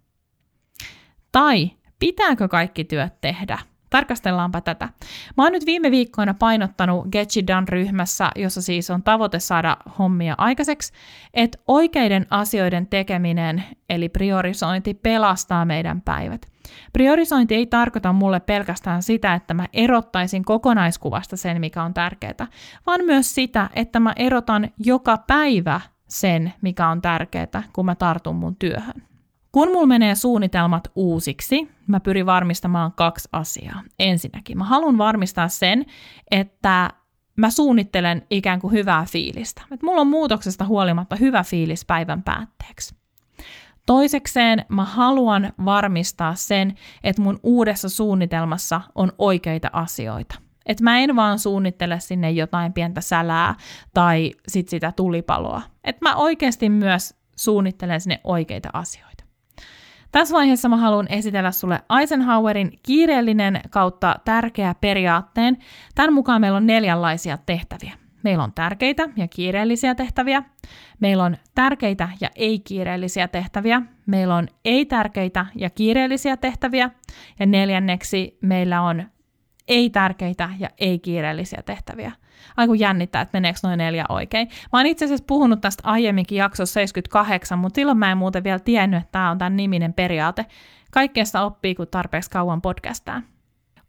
Tai 1.32 1.70
pitääkö 1.98 2.48
kaikki 2.48 2.84
työt 2.84 3.20
tehdä? 3.20 3.58
Tarkastellaanpa 3.94 4.60
tätä. 4.60 4.88
Mä 5.36 5.42
oon 5.42 5.52
nyt 5.52 5.66
viime 5.66 5.90
viikkoina 5.90 6.34
painottanut 6.34 7.06
Get 7.12 7.28
Done-ryhmässä, 7.46 8.30
jossa 8.36 8.62
siis 8.62 8.90
on 8.90 9.02
tavoite 9.02 9.38
saada 9.40 9.76
hommia 9.98 10.34
aikaiseksi, 10.38 10.92
että 11.34 11.58
oikeiden 11.68 12.26
asioiden 12.30 12.86
tekeminen, 12.86 13.64
eli 13.90 14.08
priorisointi, 14.08 14.94
pelastaa 14.94 15.64
meidän 15.64 16.00
päivät. 16.00 16.46
Priorisointi 16.92 17.54
ei 17.54 17.66
tarkoita 17.66 18.12
mulle 18.12 18.40
pelkästään 18.40 19.02
sitä, 19.02 19.34
että 19.34 19.54
mä 19.54 19.68
erottaisin 19.72 20.44
kokonaiskuvasta 20.44 21.36
sen, 21.36 21.60
mikä 21.60 21.82
on 21.82 21.94
tärkeää, 21.94 22.46
vaan 22.86 23.04
myös 23.04 23.34
sitä, 23.34 23.70
että 23.74 24.00
mä 24.00 24.12
erotan 24.16 24.70
joka 24.78 25.18
päivä 25.26 25.80
sen, 26.08 26.52
mikä 26.62 26.88
on 26.88 27.02
tärkeää, 27.02 27.62
kun 27.72 27.86
mä 27.86 27.94
tartun 27.94 28.36
mun 28.36 28.56
työhön. 28.56 29.13
Kun 29.54 29.68
mulla 29.72 29.86
menee 29.86 30.14
suunnitelmat 30.14 30.90
uusiksi, 30.94 31.68
mä 31.86 32.00
pyrin 32.00 32.26
varmistamaan 32.26 32.92
kaksi 32.92 33.28
asiaa. 33.32 33.82
Ensinnäkin, 33.98 34.58
mä 34.58 34.64
haluan 34.64 34.98
varmistaa 34.98 35.48
sen, 35.48 35.86
että 36.30 36.90
mä 37.36 37.50
suunnittelen 37.50 38.26
ikään 38.30 38.60
kuin 38.60 38.72
hyvää 38.72 39.06
fiilistä. 39.10 39.62
Että 39.72 39.86
mulla 39.86 40.00
on 40.00 40.06
muutoksesta 40.06 40.64
huolimatta 40.64 41.16
hyvä 41.16 41.42
fiilis 41.42 41.84
päivän 41.84 42.22
päätteeksi. 42.22 42.94
Toisekseen 43.86 44.64
mä 44.68 44.84
haluan 44.84 45.52
varmistaa 45.64 46.34
sen, 46.34 46.74
että 47.04 47.22
mun 47.22 47.40
uudessa 47.42 47.88
suunnitelmassa 47.88 48.80
on 48.94 49.12
oikeita 49.18 49.70
asioita. 49.72 50.34
Että 50.66 50.84
mä 50.84 50.98
en 50.98 51.16
vaan 51.16 51.38
suunnittele 51.38 52.00
sinne 52.00 52.30
jotain 52.30 52.72
pientä 52.72 53.00
sälää 53.00 53.54
tai 53.94 54.32
sit 54.48 54.68
sitä 54.68 54.92
tulipaloa. 54.92 55.62
Että 55.84 56.08
mä 56.08 56.16
oikeasti 56.16 56.68
myös 56.68 57.14
suunnittelen 57.36 58.00
sinne 58.00 58.20
oikeita 58.24 58.68
asioita. 58.72 59.13
Tässä 60.14 60.34
vaiheessa 60.34 60.68
mä 60.68 60.76
haluan 60.76 61.06
esitellä 61.10 61.50
sulle 61.50 61.80
Eisenhowerin 62.00 62.72
kiireellinen 62.82 63.60
kautta 63.70 64.16
tärkeä 64.24 64.74
periaatteen. 64.80 65.56
Tämän 65.94 66.12
mukaan 66.12 66.40
meillä 66.40 66.56
on 66.56 66.66
neljänlaisia 66.66 67.38
tehtäviä. 67.46 67.92
Meillä 68.22 68.44
on 68.44 68.52
tärkeitä 68.52 69.08
ja 69.16 69.28
kiireellisiä 69.28 69.94
tehtäviä. 69.94 70.42
Meillä 71.00 71.24
on 71.24 71.36
tärkeitä 71.54 72.08
ja 72.20 72.30
ei-kiireellisiä 72.36 73.28
tehtäviä. 73.28 73.82
Meillä 74.06 74.34
on 74.34 74.48
ei-tärkeitä 74.64 75.46
ja 75.54 75.70
kiireellisiä 75.70 76.36
tehtäviä. 76.36 76.90
Ja 77.38 77.46
neljänneksi 77.46 78.38
meillä 78.40 78.82
on 78.82 79.04
ei-tärkeitä 79.68 80.50
ja 80.58 80.68
ei-kiireellisiä 80.78 81.62
tehtäviä. 81.62 82.12
Aiku 82.56 82.74
jännittää, 82.74 83.22
että 83.22 83.36
meneekö 83.36 83.58
noin 83.62 83.78
neljä 83.78 84.04
oikein. 84.08 84.48
Mä 84.72 84.78
oon 84.78 84.86
itse 84.86 85.04
asiassa 85.04 85.24
puhunut 85.28 85.60
tästä 85.60 85.82
aiemminkin 85.88 86.38
jaksossa 86.38 86.74
78, 86.74 87.58
mutta 87.58 87.76
silloin 87.76 87.98
mä 87.98 88.12
en 88.12 88.18
muuten 88.18 88.44
vielä 88.44 88.58
tiennyt, 88.58 88.98
että 88.98 89.12
tämä 89.12 89.30
on 89.30 89.38
tämän 89.38 89.56
niminen 89.56 89.92
periaate. 89.92 90.46
Kaikkeesta 90.90 91.44
oppii, 91.44 91.74
kun 91.74 91.86
tarpeeksi 91.90 92.30
kauan 92.30 92.62
podcastaa. 92.62 93.22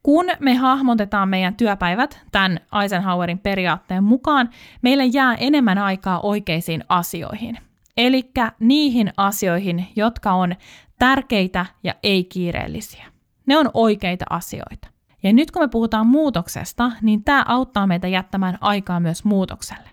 Kun 0.03 0.25
me 0.39 0.55
hahmotetaan 0.55 1.29
meidän 1.29 1.55
työpäivät 1.55 2.21
tämän 2.31 2.59
Eisenhowerin 2.81 3.39
periaatteen 3.39 4.03
mukaan, 4.03 4.49
meille 4.81 5.05
jää 5.05 5.35
enemmän 5.35 5.77
aikaa 5.77 6.19
oikeisiin 6.19 6.83
asioihin. 6.89 7.57
Eli 7.97 8.31
niihin 8.59 9.13
asioihin, 9.17 9.87
jotka 9.95 10.31
on 10.31 10.55
tärkeitä 10.99 11.65
ja 11.83 11.93
ei-kiireellisiä. 12.03 13.05
Ne 13.45 13.57
on 13.57 13.69
oikeita 13.73 14.25
asioita. 14.29 14.94
Ja 15.25 15.33
nyt 15.33 15.51
kun 15.51 15.61
me 15.61 15.67
puhutaan 15.67 16.07
muutoksesta, 16.07 16.91
niin 17.01 17.23
tämä 17.23 17.45
auttaa 17.47 17.87
meitä 17.87 18.07
jättämään 18.07 18.57
aikaa 18.61 18.99
myös 18.99 19.25
muutokselle. 19.25 19.89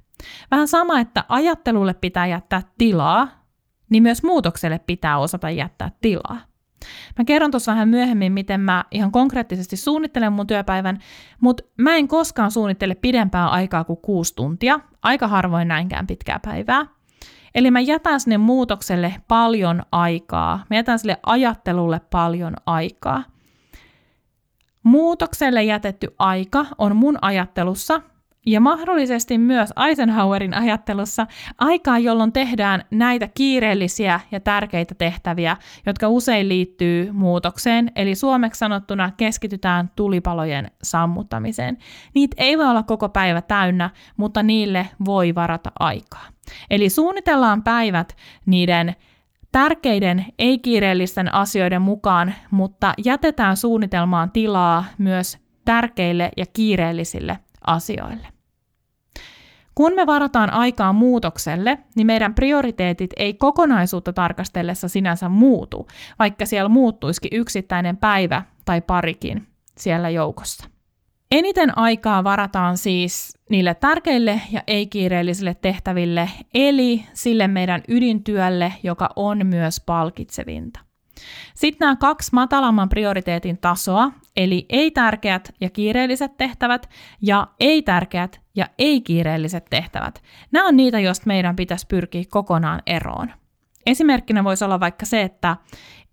Vähän 0.50 0.68
sama, 0.68 1.00
että 1.00 1.24
ajattelulle 1.28 1.94
pitää 1.94 2.26
jättää 2.26 2.62
tilaa, 2.78 3.28
niin 3.90 4.02
myös 4.02 4.22
muutokselle 4.22 4.78
pitää 4.78 5.18
osata 5.18 5.50
jättää 5.50 5.90
tilaa. 6.00 6.38
Mä 7.18 7.24
kerron 7.24 7.50
tuossa 7.50 7.72
vähän 7.72 7.88
myöhemmin, 7.88 8.32
miten 8.32 8.60
mä 8.60 8.84
ihan 8.90 9.12
konkreettisesti 9.12 9.76
suunnittelen 9.76 10.32
mun 10.32 10.46
työpäivän, 10.46 10.98
mutta 11.40 11.62
mä 11.78 11.96
en 11.96 12.08
koskaan 12.08 12.50
suunnittele 12.50 12.94
pidempää 12.94 13.48
aikaa 13.48 13.84
kuin 13.84 13.98
kuusi 14.02 14.34
tuntia, 14.34 14.80
aika 15.02 15.28
harvoin 15.28 15.68
näinkään 15.68 16.06
pitkää 16.06 16.40
päivää. 16.44 16.86
Eli 17.54 17.70
mä 17.70 17.80
jätän 17.80 18.20
sinne 18.20 18.38
muutokselle 18.38 19.14
paljon 19.28 19.82
aikaa, 19.92 20.64
mä 20.70 20.76
jätän 20.76 20.98
sille 20.98 21.16
ajattelulle 21.26 22.00
paljon 22.10 22.54
aikaa. 22.66 23.31
Muutokselle 24.82 25.62
jätetty 25.62 26.14
aika 26.18 26.66
on 26.78 26.96
mun 26.96 27.18
ajattelussa 27.22 28.00
ja 28.46 28.60
mahdollisesti 28.60 29.38
myös 29.38 29.72
Eisenhowerin 29.88 30.54
ajattelussa 30.54 31.26
aikaa, 31.58 31.98
jolloin 31.98 32.32
tehdään 32.32 32.84
näitä 32.90 33.28
kiireellisiä 33.34 34.20
ja 34.30 34.40
tärkeitä 34.40 34.94
tehtäviä, 34.94 35.56
jotka 35.86 36.08
usein 36.08 36.48
liittyy 36.48 37.12
muutokseen, 37.12 37.92
eli 37.96 38.14
suomeksi 38.14 38.58
sanottuna 38.58 39.12
keskitytään 39.16 39.90
tulipalojen 39.96 40.70
sammuttamiseen. 40.82 41.78
Niitä 42.14 42.36
ei 42.38 42.58
voi 42.58 42.66
olla 42.66 42.82
koko 42.82 43.08
päivä 43.08 43.42
täynnä, 43.42 43.90
mutta 44.16 44.42
niille 44.42 44.88
voi 45.04 45.34
varata 45.34 45.72
aikaa. 45.78 46.26
Eli 46.70 46.90
suunnitellaan 46.90 47.62
päivät 47.62 48.16
niiden 48.46 48.96
tärkeiden, 49.52 50.26
ei-kiireellisten 50.38 51.35
asioiden 51.35 51.82
mukaan, 51.82 52.35
mutta 52.50 52.94
jätetään 53.04 53.56
suunnitelmaan 53.56 54.30
tilaa 54.30 54.85
myös 54.99 55.38
tärkeille 55.64 56.30
ja 56.37 56.47
kiireellisille 56.52 57.38
asioille. 57.66 58.28
Kun 59.75 59.92
me 59.94 60.06
varataan 60.06 60.52
aikaa 60.52 60.92
muutokselle, 60.92 61.78
niin 61.97 62.06
meidän 62.06 62.35
prioriteetit 62.35 63.11
ei 63.16 63.35
kokonaisuutta 63.35 64.12
tarkastellessa 64.12 64.88
sinänsä 64.88 65.28
muutu, 65.28 65.88
vaikka 66.18 66.47
siellä 66.47 66.68
muuttuisikin 66.68 67.40
yksittäinen 67.40 67.97
päivä 67.97 68.42
tai 68.64 68.80
parikin 68.80 69.47
siellä 69.78 70.11
joukossa. 70.11 70.72
Eniten 71.32 71.78
aikaa 71.78 72.24
varataan 72.24 72.78
siis 72.78 73.38
niille 73.50 73.74
tärkeille 73.74 74.40
ja 74.50 74.62
ei-kiireellisille 74.66 75.54
tehtäville, 75.54 76.30
eli 76.54 77.04
sille 77.12 77.49
meidän 77.49 77.82
ydintyölle, 77.88 78.73
joka 78.82 79.10
on 79.16 79.47
myös 79.47 79.80
palkitsevinta. 79.86 80.80
Sitten 81.54 81.86
nämä 81.86 81.97
kaksi 81.97 82.30
matalamman 82.32 82.88
prioriteetin 82.88 83.58
tasoa, 83.58 84.12
eli 84.36 84.66
ei-tärkeät 84.68 85.54
ja 85.60 85.71
kiireelliset 85.71 86.36
tehtävät 86.36 86.88
ja 87.23 87.47
ei-tärkeät 87.60 88.40
ja 88.54 88.66
ei-kiireelliset 88.78 89.64
tehtävät. 89.71 90.23
Nämä 90.50 90.68
on 90.68 90.76
niitä, 90.76 91.00
joista 91.00 91.26
meidän 91.26 91.56
pitäisi 91.56 91.86
pyrkiä 91.86 92.25
kokonaan 92.30 92.82
eroon. 92.86 93.32
Esimerkkinä 93.86 94.45
voisi 94.45 94.64
olla 94.64 94.80
vaikka 94.80 95.06
se, 95.06 95.23
että 95.23 95.56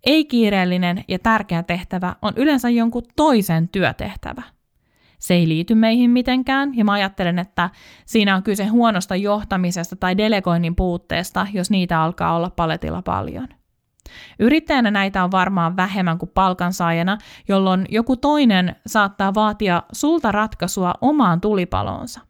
ei-kiireellinen 0.06 1.04
ja 1.08 1.18
tärkeä 1.18 1.62
tehtävä 1.62 2.16
on 2.22 2.32
yleensä 2.36 2.70
jonkun 2.70 3.02
toisen 3.16 3.68
työtehtävä– 3.68 4.42
se 5.20 5.34
ei 5.34 5.48
liity 5.48 5.74
meihin 5.74 6.10
mitenkään, 6.10 6.76
ja 6.76 6.84
mä 6.84 6.92
ajattelen, 6.92 7.38
että 7.38 7.70
siinä 8.06 8.36
on 8.36 8.42
kyse 8.42 8.66
huonosta 8.66 9.16
johtamisesta 9.16 9.96
tai 9.96 10.16
delegoinnin 10.16 10.76
puutteesta, 10.76 11.46
jos 11.52 11.70
niitä 11.70 12.02
alkaa 12.02 12.36
olla 12.36 12.50
paletilla 12.50 13.02
paljon. 13.02 13.48
Yrittäjänä 14.38 14.90
näitä 14.90 15.24
on 15.24 15.30
varmaan 15.30 15.76
vähemmän 15.76 16.18
kuin 16.18 16.30
palkansaajana, 16.34 17.18
jolloin 17.48 17.86
joku 17.88 18.16
toinen 18.16 18.76
saattaa 18.86 19.34
vaatia 19.34 19.82
sulta 19.92 20.32
ratkaisua 20.32 20.94
omaan 21.00 21.40
tulipaloonsa. 21.40 22.20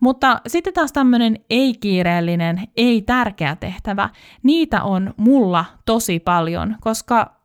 Mutta 0.00 0.40
sitten 0.46 0.72
taas 0.72 0.92
tämmöinen 0.92 1.36
ei-kiireellinen, 1.50 2.62
ei-tärkeä 2.76 3.56
tehtävä, 3.56 4.10
niitä 4.42 4.82
on 4.82 5.14
mulla 5.16 5.64
tosi 5.86 6.20
paljon, 6.20 6.76
koska 6.80 7.36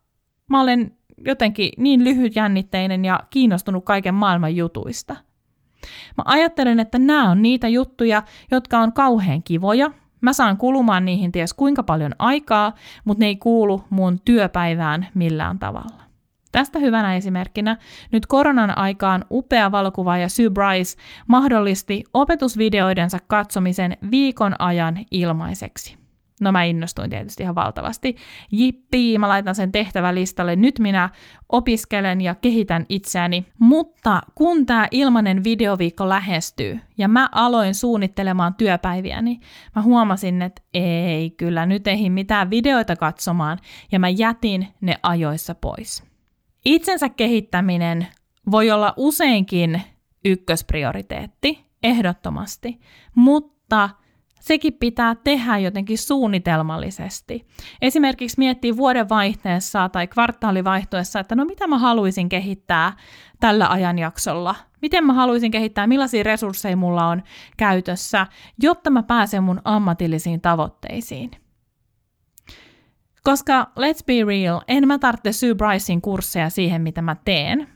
mä 0.49 0.61
olen 0.61 0.97
jotenkin 1.25 1.71
niin 1.77 2.03
lyhytjännitteinen 2.03 3.05
ja 3.05 3.19
kiinnostunut 3.29 3.85
kaiken 3.85 4.13
maailman 4.13 4.55
jutuista. 4.55 5.15
Mä 6.17 6.23
ajattelen, 6.25 6.79
että 6.79 6.99
nämä 6.99 7.31
on 7.31 7.41
niitä 7.41 7.67
juttuja, 7.67 8.23
jotka 8.51 8.79
on 8.79 8.93
kauhean 8.93 9.43
kivoja. 9.43 9.91
Mä 10.21 10.33
saan 10.33 10.57
kulumaan 10.57 11.05
niihin 11.05 11.31
ties 11.31 11.53
kuinka 11.53 11.83
paljon 11.83 12.15
aikaa, 12.19 12.73
mutta 13.05 13.19
ne 13.19 13.25
ei 13.25 13.35
kuulu 13.35 13.83
mun 13.89 14.19
työpäivään 14.25 15.07
millään 15.13 15.59
tavalla. 15.59 16.01
Tästä 16.51 16.79
hyvänä 16.79 17.15
esimerkkinä 17.15 17.77
nyt 18.11 18.25
koronan 18.25 18.77
aikaan 18.77 19.25
upea 19.31 19.71
valokuvaaja 19.71 20.29
Sue 20.29 20.49
Bryce 20.49 20.97
mahdollisti 21.27 22.03
opetusvideoidensa 22.13 23.17
katsomisen 23.27 23.97
viikon 24.11 24.55
ajan 24.59 24.99
ilmaiseksi. 25.11 26.00
No 26.41 26.51
mä 26.51 26.63
innostuin 26.63 27.09
tietysti 27.09 27.43
ihan 27.43 27.55
valtavasti. 27.55 28.15
Jippii, 28.51 29.17
mä 29.17 29.29
laitan 29.29 29.55
sen 29.55 29.71
tehtävälistalle. 29.71 30.55
Nyt 30.55 30.79
minä 30.79 31.09
opiskelen 31.49 32.21
ja 32.21 32.35
kehitän 32.35 32.85
itseäni. 32.89 33.45
Mutta 33.59 34.21
kun 34.35 34.65
tämä 34.65 34.87
ilmanen 34.91 35.43
videoviikko 35.43 36.09
lähestyy 36.09 36.79
ja 36.97 37.07
mä 37.07 37.29
aloin 37.31 37.75
suunnittelemaan 37.75 38.53
työpäiviäni, 38.53 39.39
mä 39.75 39.81
huomasin, 39.81 40.41
että 40.41 40.61
ei, 40.73 41.29
kyllä 41.29 41.65
nyt 41.65 41.87
ei 41.87 42.09
mitään 42.09 42.49
videoita 42.49 42.95
katsomaan 42.95 43.57
ja 43.91 43.99
mä 43.99 44.09
jätin 44.09 44.67
ne 44.81 44.95
ajoissa 45.03 45.55
pois. 45.55 46.03
Itsensä 46.65 47.09
kehittäminen 47.09 48.07
voi 48.51 48.71
olla 48.71 48.93
useinkin 48.97 49.81
ykkösprioriteetti, 50.25 51.65
ehdottomasti, 51.83 52.79
mutta– 53.15 53.89
sekin 54.41 54.73
pitää 54.73 55.15
tehdä 55.15 55.57
jotenkin 55.57 55.97
suunnitelmallisesti. 55.97 57.47
Esimerkiksi 57.81 58.37
miettii 58.37 58.77
vuoden 58.77 59.09
vaihteessa 59.09 59.89
tai 59.89 60.07
kvartaalivaihtoessa, 60.07 61.19
että 61.19 61.35
no 61.35 61.45
mitä 61.45 61.67
mä 61.67 61.77
haluaisin 61.77 62.29
kehittää 62.29 62.93
tällä 63.39 63.69
ajanjaksolla, 63.69 64.55
miten 64.81 65.05
mä 65.05 65.13
haluaisin 65.13 65.51
kehittää, 65.51 65.87
millaisia 65.87 66.23
resursseja 66.23 66.77
mulla 66.77 67.07
on 67.07 67.23
käytössä, 67.57 68.27
jotta 68.61 68.89
mä 68.89 69.03
pääsen 69.03 69.43
mun 69.43 69.61
ammatillisiin 69.63 70.41
tavoitteisiin. 70.41 71.31
Koska 73.23 73.63
let's 73.63 74.03
be 74.05 74.25
real, 74.25 74.61
en 74.67 74.87
mä 74.87 74.99
tarvitse 74.99 75.31
Sue 75.31 75.55
Brycein 75.55 76.01
kursseja 76.01 76.49
siihen, 76.49 76.81
mitä 76.81 77.01
mä 77.01 77.15
teen, 77.25 77.67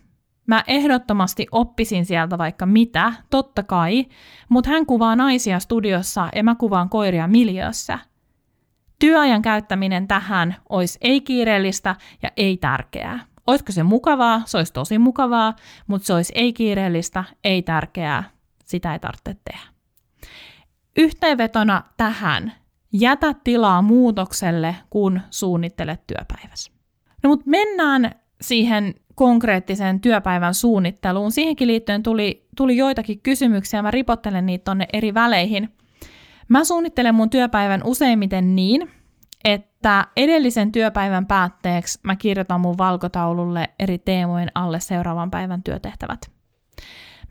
Mä 0.47 0.63
ehdottomasti 0.67 1.47
oppisin 1.51 2.05
sieltä 2.05 2.37
vaikka 2.37 2.65
mitä, 2.65 3.13
totta 3.29 3.63
kai, 3.63 4.05
mutta 4.49 4.69
hän 4.69 4.85
kuvaa 4.85 5.15
naisia 5.15 5.59
studiossa 5.59 6.29
ja 6.35 6.43
mä 6.43 6.55
kuvaan 6.55 6.89
koiria 6.89 7.27
miljöössä. 7.27 7.99
Työajan 8.99 9.41
käyttäminen 9.41 10.07
tähän 10.07 10.55
olisi 10.69 10.97
ei-kiireellistä 11.01 11.95
ja 12.23 12.31
ei-tärkeää. 12.37 13.19
Olisiko 13.47 13.71
se 13.71 13.83
mukavaa? 13.83 14.41
Se 14.45 14.57
olisi 14.57 14.73
tosi 14.73 14.97
mukavaa, 14.97 15.55
mutta 15.87 16.05
se 16.05 16.13
olisi 16.13 16.33
ei-kiireellistä, 16.35 17.23
ei-tärkeää. 17.43 18.23
Sitä 18.65 18.93
ei 18.93 18.99
tarvitse 18.99 19.35
tehdä. 19.51 19.67
Yhteenvetona 20.97 21.83
tähän, 21.97 22.53
jätä 22.93 23.35
tilaa 23.43 23.81
muutokselle, 23.81 24.75
kun 24.89 25.21
suunnittelet 25.29 26.07
työpäivässä. 26.07 26.71
No 27.23 27.29
mutta 27.29 27.45
mennään 27.49 28.11
siihen 28.41 28.95
konkreettisen 29.15 30.01
työpäivän 30.01 30.53
suunnitteluun. 30.53 31.31
Siihenkin 31.31 31.67
liittyen 31.67 32.03
tuli, 32.03 32.47
tuli 32.57 32.77
joitakin 32.77 33.21
kysymyksiä, 33.21 33.81
mä 33.81 33.91
ripottelen 33.91 34.45
niitä 34.45 34.63
tonne 34.63 34.87
eri 34.93 35.13
väleihin. 35.13 35.69
Mä 36.47 36.63
suunnittelen 36.63 37.15
mun 37.15 37.29
työpäivän 37.29 37.81
useimmiten 37.83 38.55
niin, 38.55 38.91
että 39.45 40.07
edellisen 40.17 40.71
työpäivän 40.71 41.25
päätteeksi 41.25 41.99
mä 42.03 42.15
kirjoitan 42.15 42.61
mun 42.61 42.77
valkotaululle 42.77 43.69
eri 43.79 43.97
teemojen 43.97 44.51
alle 44.55 44.79
seuraavan 44.79 45.31
päivän 45.31 45.63
työtehtävät. 45.63 46.31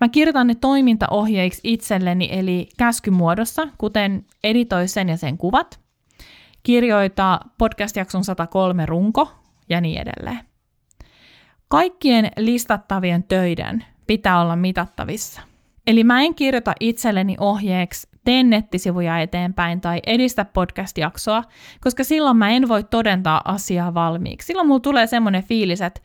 Mä 0.01 0.09
kirjoitan 0.09 0.47
ne 0.47 0.55
toimintaohjeiksi 0.55 1.61
itselleni, 1.65 2.29
eli 2.33 2.69
käskymuodossa, 2.79 3.69
kuten 3.79 4.27
editoi 4.45 4.89
sen 4.89 5.09
ja 5.09 5.17
sen 5.17 5.39
kuvat, 5.39 5.81
kirjoita 6.63 7.41
podcast-jakson 7.59 8.25
103 8.25 8.87
runko 8.87 9.33
ja 9.69 9.81
niin 9.81 10.01
edelleen. 10.01 10.54
Kaikkien 11.75 12.31
listattavien 12.37 13.23
töiden 13.23 13.85
pitää 14.07 14.41
olla 14.41 14.57
mitattavissa. 14.57 15.41
Eli 15.87 16.05
mä 16.05 16.23
en 16.23 16.35
kirjoita 16.35 16.73
itselleni 16.81 17.37
ohjeeksi 17.41 18.09
tee 18.25 18.43
nettisivuja 18.43 19.19
eteenpäin 19.19 19.81
tai 19.81 20.01
edistä 20.07 20.45
podcast-jaksoa, 20.45 21.43
koska 21.81 22.05
silloin 22.05 22.37
mä 22.37 22.51
en 22.51 22.69
voi 22.69 22.85
todentaa 22.85 23.43
asiaa 23.45 23.95
valmiiksi. 23.95 24.47
Silloin 24.47 24.69
mulla 24.69 24.81
tulee 24.81 25.07
semmoinen 25.07 25.43
fiilis, 25.43 25.81
että 25.81 26.01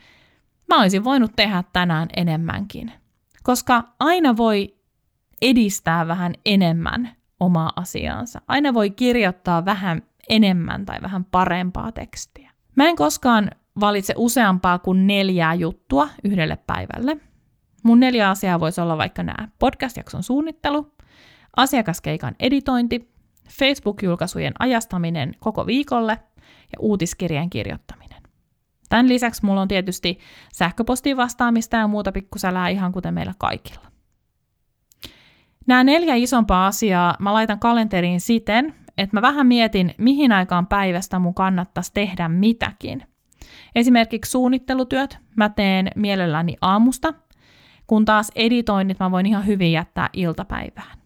mä 0.67 0.79
olisin 0.79 1.03
voinut 1.03 1.31
tehdä 1.35 1.63
tänään 1.73 2.07
enemmänkin. 2.15 2.91
Koska 3.43 3.83
aina 3.99 4.37
voi 4.37 4.75
edistää 5.41 6.07
vähän 6.07 6.33
enemmän 6.45 7.09
omaa 7.39 7.71
asiaansa. 7.75 8.41
Aina 8.47 8.73
voi 8.73 8.89
kirjoittaa 8.89 9.65
vähän 9.65 10.01
enemmän 10.29 10.85
tai 10.85 11.01
vähän 11.01 11.25
parempaa 11.25 11.91
tekstiä. 11.91 12.51
Mä 12.75 12.87
en 12.87 12.95
koskaan 12.95 13.51
valitse 13.79 14.13
useampaa 14.17 14.79
kuin 14.79 15.07
neljää 15.07 15.53
juttua 15.53 16.09
yhdelle 16.23 16.55
päivälle. 16.67 17.17
Mun 17.83 17.99
neljä 17.99 18.29
asiaa 18.29 18.59
voisi 18.59 18.81
olla 18.81 18.97
vaikka 18.97 19.23
nämä 19.23 19.47
podcast-jakson 19.59 20.23
suunnittelu, 20.23 20.93
asiakaskeikan 21.57 22.35
editointi, 22.39 23.13
Facebook-julkaisujen 23.49 24.53
ajastaminen 24.59 25.35
koko 25.39 25.65
viikolle 25.65 26.19
ja 26.45 26.79
uutiskirjeen 26.79 27.49
kirjoittaminen. 27.49 28.23
Tämän 28.89 29.09
lisäksi 29.09 29.45
mulla 29.45 29.61
on 29.61 29.67
tietysti 29.67 30.19
sähköpostiin 30.53 31.17
vastaamista 31.17 31.77
ja 31.77 31.87
muuta 31.87 32.11
pikkusälää 32.11 32.69
ihan 32.69 32.91
kuten 32.91 33.13
meillä 33.13 33.33
kaikilla. 33.37 33.89
Nämä 35.67 35.83
neljä 35.83 36.15
isompaa 36.15 36.67
asiaa 36.67 37.15
mä 37.19 37.33
laitan 37.33 37.59
kalenteriin 37.59 38.21
siten, 38.21 38.75
että 38.97 39.17
mä 39.17 39.21
vähän 39.21 39.47
mietin, 39.47 39.95
mihin 39.97 40.31
aikaan 40.31 40.67
päivästä 40.67 41.19
mun 41.19 41.33
kannattaisi 41.33 41.93
tehdä 41.93 42.29
mitäkin. 42.29 43.08
Esimerkiksi 43.75 44.31
suunnittelutyöt 44.31 45.17
mä 45.35 45.49
teen 45.49 45.87
mielelläni 45.95 46.55
aamusta, 46.61 47.13
kun 47.87 48.05
taas 48.05 48.31
editoinnit 48.35 48.99
mä 48.99 49.11
voin 49.11 49.25
ihan 49.25 49.45
hyvin 49.45 49.71
jättää 49.71 50.09
iltapäivään. 50.13 50.99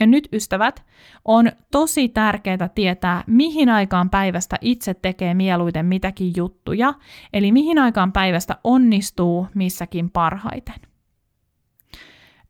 Ja 0.00 0.06
nyt 0.06 0.28
ystävät, 0.32 0.84
on 1.24 1.52
tosi 1.70 2.08
tärkeää 2.08 2.68
tietää, 2.74 3.24
mihin 3.26 3.68
aikaan 3.68 4.10
päivästä 4.10 4.56
itse 4.60 4.94
tekee 4.94 5.34
mieluiten 5.34 5.86
mitäkin 5.86 6.32
juttuja, 6.36 6.94
eli 7.32 7.52
mihin 7.52 7.78
aikaan 7.78 8.12
päivästä 8.12 8.56
onnistuu 8.64 9.46
missäkin 9.54 10.10
parhaiten. 10.10 10.74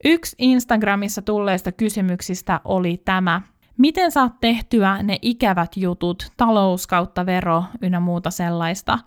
Yksi 0.04 0.36
Instagramissa 0.38 1.22
tulleista 1.22 1.72
kysymyksistä 1.72 2.60
oli 2.64 3.02
tämä, 3.04 3.42
miten 3.78 4.12
saat 4.12 4.40
tehtyä 4.40 5.02
ne 5.02 5.18
ikävät 5.22 5.76
jutut, 5.76 6.32
talous 6.36 6.86
kautta 6.86 7.26
vero 7.26 7.64
ynnä 7.82 8.00
muuta 8.00 8.30
sellaista, 8.30 8.98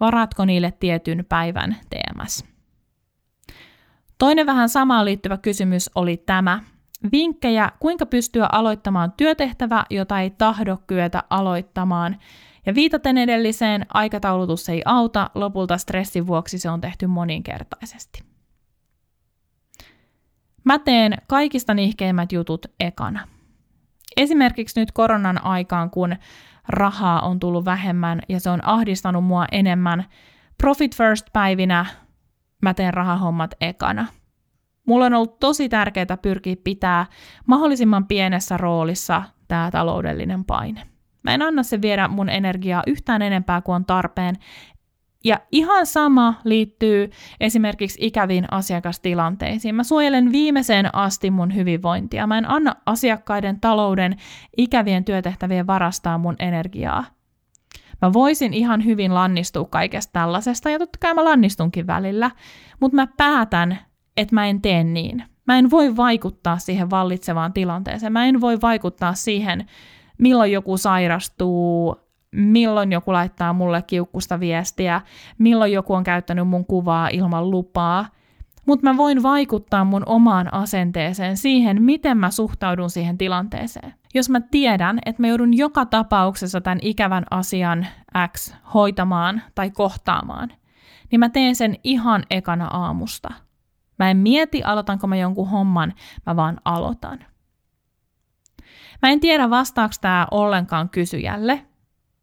varatko 0.00 0.44
niille 0.44 0.72
tietyn 0.80 1.24
päivän 1.28 1.76
TMS? 1.90 2.44
Toinen 4.18 4.46
vähän 4.46 4.68
samaan 4.68 5.04
liittyvä 5.04 5.36
kysymys 5.36 5.90
oli 5.94 6.16
tämä, 6.16 6.60
Vinkkejä, 7.12 7.72
kuinka 7.80 8.06
pystyä 8.06 8.48
aloittamaan 8.52 9.12
työtehtävä, 9.12 9.84
jota 9.90 10.20
ei 10.20 10.30
tahdo 10.30 10.76
kyetä 10.86 11.22
aloittamaan. 11.30 12.16
Ja 12.66 12.74
viitaten 12.74 13.18
edelliseen, 13.18 13.86
aikataulutus 13.88 14.68
ei 14.68 14.82
auta, 14.84 15.30
lopulta 15.34 15.78
stressin 15.78 16.26
vuoksi 16.26 16.58
se 16.58 16.70
on 16.70 16.80
tehty 16.80 17.06
moninkertaisesti. 17.06 18.22
Mä 20.64 20.78
teen 20.78 21.18
kaikista 21.26 21.74
nihkeimmät 21.74 22.32
jutut 22.32 22.66
ekana. 22.80 23.28
Esimerkiksi 24.16 24.80
nyt 24.80 24.92
koronan 24.92 25.44
aikaan, 25.44 25.90
kun 25.90 26.16
rahaa 26.68 27.20
on 27.20 27.40
tullut 27.40 27.64
vähemmän 27.64 28.20
ja 28.28 28.40
se 28.40 28.50
on 28.50 28.64
ahdistanut 28.64 29.24
mua 29.24 29.46
enemmän, 29.52 30.04
Profit 30.62 30.96
First 30.96 31.26
päivinä 31.32 31.86
mä 32.62 32.74
teen 32.74 32.94
rahahommat 32.94 33.54
ekana– 33.60 34.06
Mulla 34.86 35.06
on 35.06 35.14
ollut 35.14 35.38
tosi 35.38 35.68
tärkeää 35.68 36.16
pyrkiä 36.22 36.56
pitää 36.64 37.06
mahdollisimman 37.46 38.06
pienessä 38.06 38.56
roolissa 38.56 39.22
tämä 39.48 39.70
taloudellinen 39.70 40.44
paine. 40.44 40.86
Mä 41.22 41.34
en 41.34 41.42
anna 41.42 41.62
se 41.62 41.82
viedä 41.82 42.08
mun 42.08 42.28
energiaa 42.28 42.82
yhtään 42.86 43.22
enempää 43.22 43.60
kuin 43.60 43.76
on 43.76 43.84
tarpeen. 43.84 44.34
Ja 45.24 45.40
ihan 45.52 45.86
sama 45.86 46.34
liittyy 46.44 47.10
esimerkiksi 47.40 47.98
ikäviin 48.06 48.52
asiakastilanteisiin. 48.52 49.74
Mä 49.74 49.84
suojelen 49.84 50.32
viimeiseen 50.32 50.94
asti 50.94 51.30
mun 51.30 51.54
hyvinvointia. 51.54 52.26
Mä 52.26 52.38
en 52.38 52.50
anna 52.50 52.76
asiakkaiden 52.86 53.60
talouden 53.60 54.16
ikävien 54.56 55.04
työtehtävien 55.04 55.66
varastaa 55.66 56.18
mun 56.18 56.36
energiaa. 56.38 57.04
Mä 58.02 58.12
voisin 58.12 58.54
ihan 58.54 58.84
hyvin 58.84 59.14
lannistua 59.14 59.64
kaikesta 59.64 60.12
tällaisesta, 60.12 60.70
ja 60.70 60.78
totta 60.78 60.98
kai 61.00 61.14
mä 61.14 61.24
lannistunkin 61.24 61.86
välillä, 61.86 62.30
mutta 62.80 62.96
mä 62.96 63.06
päätän 63.16 63.78
että 64.16 64.34
mä 64.34 64.46
en 64.46 64.62
tee 64.62 64.84
niin. 64.84 65.24
Mä 65.46 65.58
en 65.58 65.70
voi 65.70 65.96
vaikuttaa 65.96 66.58
siihen 66.58 66.90
vallitsevaan 66.90 67.52
tilanteeseen. 67.52 68.12
Mä 68.12 68.26
en 68.26 68.40
voi 68.40 68.60
vaikuttaa 68.62 69.14
siihen, 69.14 69.66
milloin 70.18 70.52
joku 70.52 70.76
sairastuu, 70.76 71.96
milloin 72.34 72.92
joku 72.92 73.12
laittaa 73.12 73.52
mulle 73.52 73.82
kiukkusta 73.82 74.40
viestiä, 74.40 75.00
milloin 75.38 75.72
joku 75.72 75.94
on 75.94 76.04
käyttänyt 76.04 76.48
mun 76.48 76.66
kuvaa 76.66 77.08
ilman 77.08 77.50
lupaa. 77.50 78.08
Mutta 78.66 78.90
mä 78.90 78.96
voin 78.96 79.22
vaikuttaa 79.22 79.84
mun 79.84 80.02
omaan 80.06 80.54
asenteeseen 80.54 81.36
siihen, 81.36 81.82
miten 81.82 82.18
mä 82.18 82.30
suhtaudun 82.30 82.90
siihen 82.90 83.18
tilanteeseen. 83.18 83.94
Jos 84.14 84.30
mä 84.30 84.40
tiedän, 84.40 84.98
että 85.06 85.22
mä 85.22 85.28
joudun 85.28 85.56
joka 85.56 85.86
tapauksessa 85.86 86.60
tämän 86.60 86.78
ikävän 86.82 87.24
asian 87.30 87.86
X 88.36 88.54
hoitamaan 88.74 89.42
tai 89.54 89.70
kohtaamaan, 89.70 90.52
niin 91.10 91.20
mä 91.20 91.28
teen 91.28 91.54
sen 91.54 91.76
ihan 91.84 92.24
ekana 92.30 92.66
aamusta– 92.66 93.28
Mä 93.98 94.10
en 94.10 94.16
mieti, 94.16 94.62
aloitanko 94.62 95.06
mä 95.06 95.16
jonkun 95.16 95.48
homman, 95.48 95.94
mä 96.26 96.36
vaan 96.36 96.60
aloitan. 96.64 97.18
Mä 99.02 99.10
en 99.10 99.20
tiedä 99.20 99.50
vastaako 99.50 99.94
tämä 100.00 100.26
ollenkaan 100.30 100.88
kysyjälle, 100.88 101.66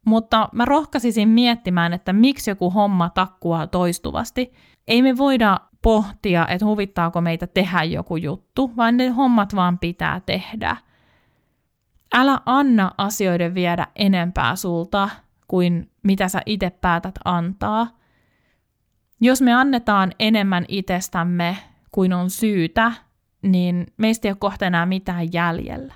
mutta 0.06 0.50
mä 0.54 0.66
rohkaisisin 0.66 1.30
miettimään, 1.30 1.94
että 1.94 2.14
miksi 2.14 2.52
joku 2.52 2.70
homma 2.70 3.10
takkuaa 3.10 3.68
toistuvasti. 3.68 4.54
Ei 4.88 5.02
me 5.02 5.18
voida 5.18 5.60
pohtia, 5.82 6.48
että 6.48 6.66
huvittaako 6.66 7.22
meitä 7.22 7.48
tehdä 7.48 7.84
joku 7.84 8.18
juttu, 8.18 8.72
vaan 8.78 8.98
ne 8.98 9.10
hommat 9.10 9.56
vaan 9.56 9.80
pitää 9.80 10.22
tehdä. 10.26 10.78
Älä 12.14 12.40
anna 12.46 12.92
asioiden 12.98 13.54
viedä 13.54 13.88
enempää 13.96 14.56
sulta 14.56 15.10
kuin 15.48 15.92
mitä 16.04 16.28
sä 16.28 16.42
itse 16.46 16.70
päätät 16.70 17.16
antaa– 17.26 17.88
jos 19.22 19.42
me 19.42 19.54
annetaan 19.54 20.12
enemmän 20.20 20.66
itsestämme 20.68 21.58
kuin 21.92 22.14
on 22.14 22.30
syytä, 22.30 22.92
niin 23.42 23.88
meistä 23.98 24.28
ei 24.28 24.32
ole 24.32 24.38
kohta 24.40 24.66
enää 24.66 24.86
mitään 24.86 25.34
jäljellä. 25.34 25.94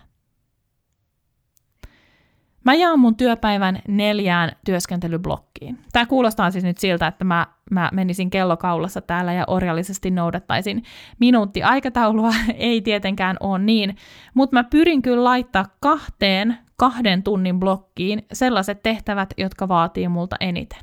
Mä 2.66 2.74
jaan 2.74 3.00
mun 3.00 3.16
työpäivän 3.16 3.80
neljään 3.88 4.52
työskentelyblokkiin. 4.66 5.78
Tämä 5.92 6.06
kuulostaa 6.06 6.52
siis 6.52 6.64
nyt 6.64 6.78
siltä, 6.78 7.08
että 7.08 7.24
mä, 7.24 7.48
mä 7.72 7.90
menisin 7.94 8.30
kellokaulassa 8.30 9.02
täällä 9.02 9.34
ja 9.34 9.44
orjallisesti 9.48 10.12
noudattaisin 10.12 10.84
minuuttiaikataulua. 11.20 12.34
Ei 12.58 12.82
tietenkään 12.82 13.38
ole 13.40 13.60
niin, 13.60 13.96
mutta 14.34 14.56
mä 14.56 14.64
pyrin 14.64 15.02
kyllä 15.02 15.24
laittaa 15.24 15.66
kahteen 15.80 16.58
kahden 16.78 17.24
tunnin 17.24 17.60
blokkiin 17.60 18.26
sellaiset 18.34 18.84
tehtävät, 18.84 19.34
jotka 19.38 19.68
vaatii 19.68 20.08
multa 20.08 20.36
eniten. 20.40 20.80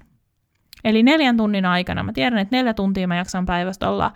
Eli 0.84 1.02
neljän 1.02 1.36
tunnin 1.36 1.66
aikana, 1.66 2.02
mä 2.02 2.12
tiedän, 2.12 2.38
että 2.38 2.56
neljä 2.56 2.74
tuntia 2.74 3.08
mä 3.08 3.16
jaksan 3.16 3.46
päivästä 3.46 3.88
olla 3.88 4.12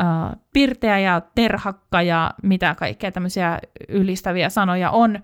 uh, 0.00 0.40
pirteä 0.52 0.98
ja 0.98 1.22
terhakka 1.34 2.02
ja 2.02 2.30
mitä 2.42 2.74
kaikkea 2.74 3.12
tämmöisiä 3.12 3.58
ylistäviä 3.88 4.48
sanoja 4.48 4.90
on. 4.90 5.18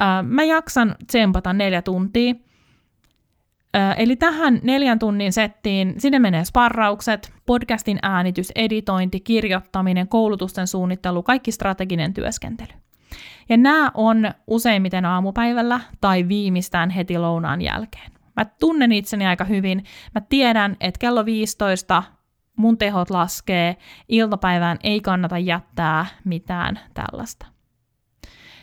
Uh, 0.00 0.28
mä 0.28 0.44
jaksan 0.44 0.94
tsempata 1.06 1.52
neljä 1.52 1.82
tuntia. 1.82 2.34
Uh, 2.34 3.94
eli 3.96 4.16
tähän 4.16 4.60
neljän 4.62 4.98
tunnin 4.98 5.32
settiin, 5.32 5.94
sinne 5.98 6.18
menee 6.18 6.44
sparraukset, 6.44 7.32
podcastin 7.46 7.98
äänitys, 8.02 8.52
editointi, 8.54 9.20
kirjoittaminen, 9.20 10.08
koulutusten 10.08 10.66
suunnittelu, 10.66 11.22
kaikki 11.22 11.52
strateginen 11.52 12.14
työskentely. 12.14 12.72
Ja 13.48 13.56
nämä 13.56 13.90
on 13.94 14.30
useimmiten 14.46 15.04
aamupäivällä 15.04 15.80
tai 16.00 16.28
viimeistään 16.28 16.90
heti 16.90 17.18
lounaan 17.18 17.62
jälkeen. 17.62 18.12
Mä 18.36 18.44
tunnen 18.44 18.92
itseni 18.92 19.26
aika 19.26 19.44
hyvin. 19.44 19.84
Mä 20.14 20.20
tiedän, 20.20 20.76
että 20.80 20.98
kello 20.98 21.24
15 21.24 22.02
mun 22.56 22.78
tehot 22.78 23.10
laskee, 23.10 23.76
iltapäivään 24.08 24.78
ei 24.82 25.00
kannata 25.00 25.38
jättää 25.38 26.06
mitään 26.24 26.80
tällaista. 26.94 27.46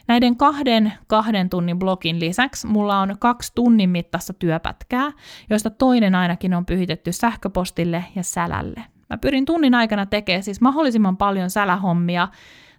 Näiden 0.08 0.38
kahden 0.38 0.94
kahden 1.08 1.50
tunnin 1.50 1.80
blogin 1.80 2.20
lisäksi 2.20 2.68
mulla 2.68 3.00
on 3.00 3.16
kaksi 3.20 3.52
tunnin 3.56 3.90
mittaista 3.90 4.34
työpätkää, 4.34 5.12
joista 5.50 5.70
toinen 5.70 6.16
ainakin 6.16 6.54
on 6.54 6.66
pyhitetty 6.66 7.12
sähköpostille 7.12 8.06
ja 8.16 8.24
sälälle. 8.24 8.84
Mä 9.10 9.18
pyrin 9.18 9.46
tunnin 9.46 9.76
aikana 9.76 10.06
tekemään 10.06 10.44
siis 10.44 10.62
mahdollisimman 10.62 11.18
paljon 11.18 11.50
sälähommia, 11.50 12.28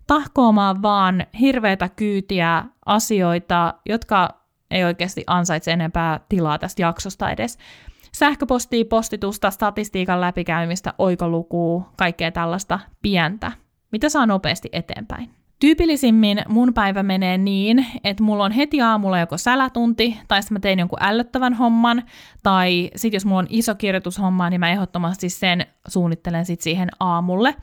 tahkoamaan 0.06 0.82
vaan 0.82 1.26
hirveitä 1.40 1.88
kyytiä 1.88 2.64
asioita, 2.86 3.74
jotka 3.86 4.44
ei 4.70 4.84
oikeasti 4.84 5.24
ansaitse 5.26 5.72
enempää 5.72 6.20
tilaa 6.28 6.58
tästä 6.58 6.82
jaksosta 6.82 7.30
edes. 7.30 7.58
Sähköpostia, 8.12 8.84
postitusta, 8.84 9.50
statistiikan 9.50 10.20
läpikäymistä, 10.20 10.94
oikolukua, 10.98 11.92
kaikkea 11.96 12.32
tällaista 12.32 12.80
pientä, 13.02 13.52
mitä 13.92 14.08
saa 14.08 14.26
nopeasti 14.26 14.68
eteenpäin. 14.72 15.43
Tyypillisimmin 15.64 16.42
mun 16.48 16.74
päivä 16.74 17.02
menee 17.02 17.38
niin, 17.38 17.86
että 18.04 18.22
mulla 18.22 18.44
on 18.44 18.52
heti 18.52 18.82
aamulla 18.82 19.18
joko 19.18 19.38
sälätunti, 19.38 20.18
tai 20.28 20.42
sitten 20.42 20.54
mä 20.54 20.60
teen 20.60 20.78
jonkun 20.78 20.98
ällöttävän 21.02 21.54
homman, 21.54 22.02
tai 22.42 22.90
sitten 22.96 23.16
jos 23.16 23.24
mulla 23.24 23.38
on 23.38 23.46
iso 23.50 23.74
kirjoitushomma, 23.74 24.50
niin 24.50 24.60
mä 24.60 24.70
ehdottomasti 24.70 25.28
sen 25.28 25.66
suunnittelen 25.88 26.44
sitten 26.44 26.64
siihen 26.64 26.88
aamulle. 27.00 27.54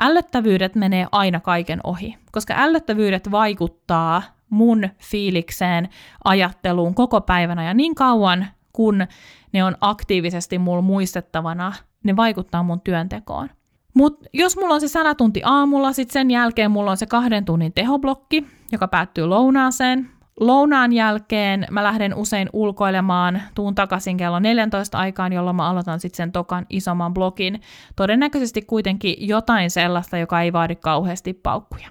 Ällöttävyydet 0.00 0.74
menee 0.74 1.06
aina 1.12 1.40
kaiken 1.40 1.80
ohi, 1.84 2.16
koska 2.32 2.54
ällöttävyydet 2.56 3.30
vaikuttaa 3.30 4.22
mun 4.50 4.88
fiilikseen, 4.98 5.88
ajatteluun 6.24 6.94
koko 6.94 7.20
päivänä, 7.20 7.64
ja 7.64 7.74
niin 7.74 7.94
kauan 7.94 8.46
kun 8.72 9.06
ne 9.52 9.64
on 9.64 9.76
aktiivisesti 9.80 10.58
mulla 10.58 10.82
muistettavana, 10.82 11.72
ne 12.04 12.16
vaikuttaa 12.16 12.62
mun 12.62 12.80
työntekoon. 12.80 13.50
Mutta 13.94 14.28
jos 14.32 14.56
mulla 14.56 14.74
on 14.74 14.80
se 14.80 14.88
sanatunti 14.88 15.40
aamulla, 15.44 15.92
sitten 15.92 16.12
sen 16.12 16.30
jälkeen 16.30 16.70
mulla 16.70 16.90
on 16.90 16.96
se 16.96 17.06
kahden 17.06 17.44
tunnin 17.44 17.72
tehoblokki, 17.72 18.46
joka 18.72 18.88
päättyy 18.88 19.26
lounaaseen. 19.26 20.10
Lounaan 20.40 20.92
jälkeen 20.92 21.66
mä 21.70 21.84
lähden 21.84 22.14
usein 22.14 22.48
ulkoilemaan, 22.52 23.42
tuun 23.54 23.74
takaisin 23.74 24.16
kello 24.16 24.38
14 24.38 24.98
aikaan, 24.98 25.32
jolloin 25.32 25.56
mä 25.56 25.68
aloitan 25.68 26.00
sitten 26.00 26.16
sen 26.16 26.32
tokan 26.32 26.66
isomman 26.70 27.14
blogin. 27.14 27.60
Todennäköisesti 27.96 28.62
kuitenkin 28.62 29.16
jotain 29.18 29.70
sellaista, 29.70 30.18
joka 30.18 30.40
ei 30.40 30.52
vaadi 30.52 30.76
kauheasti 30.76 31.32
paukkuja. 31.34 31.88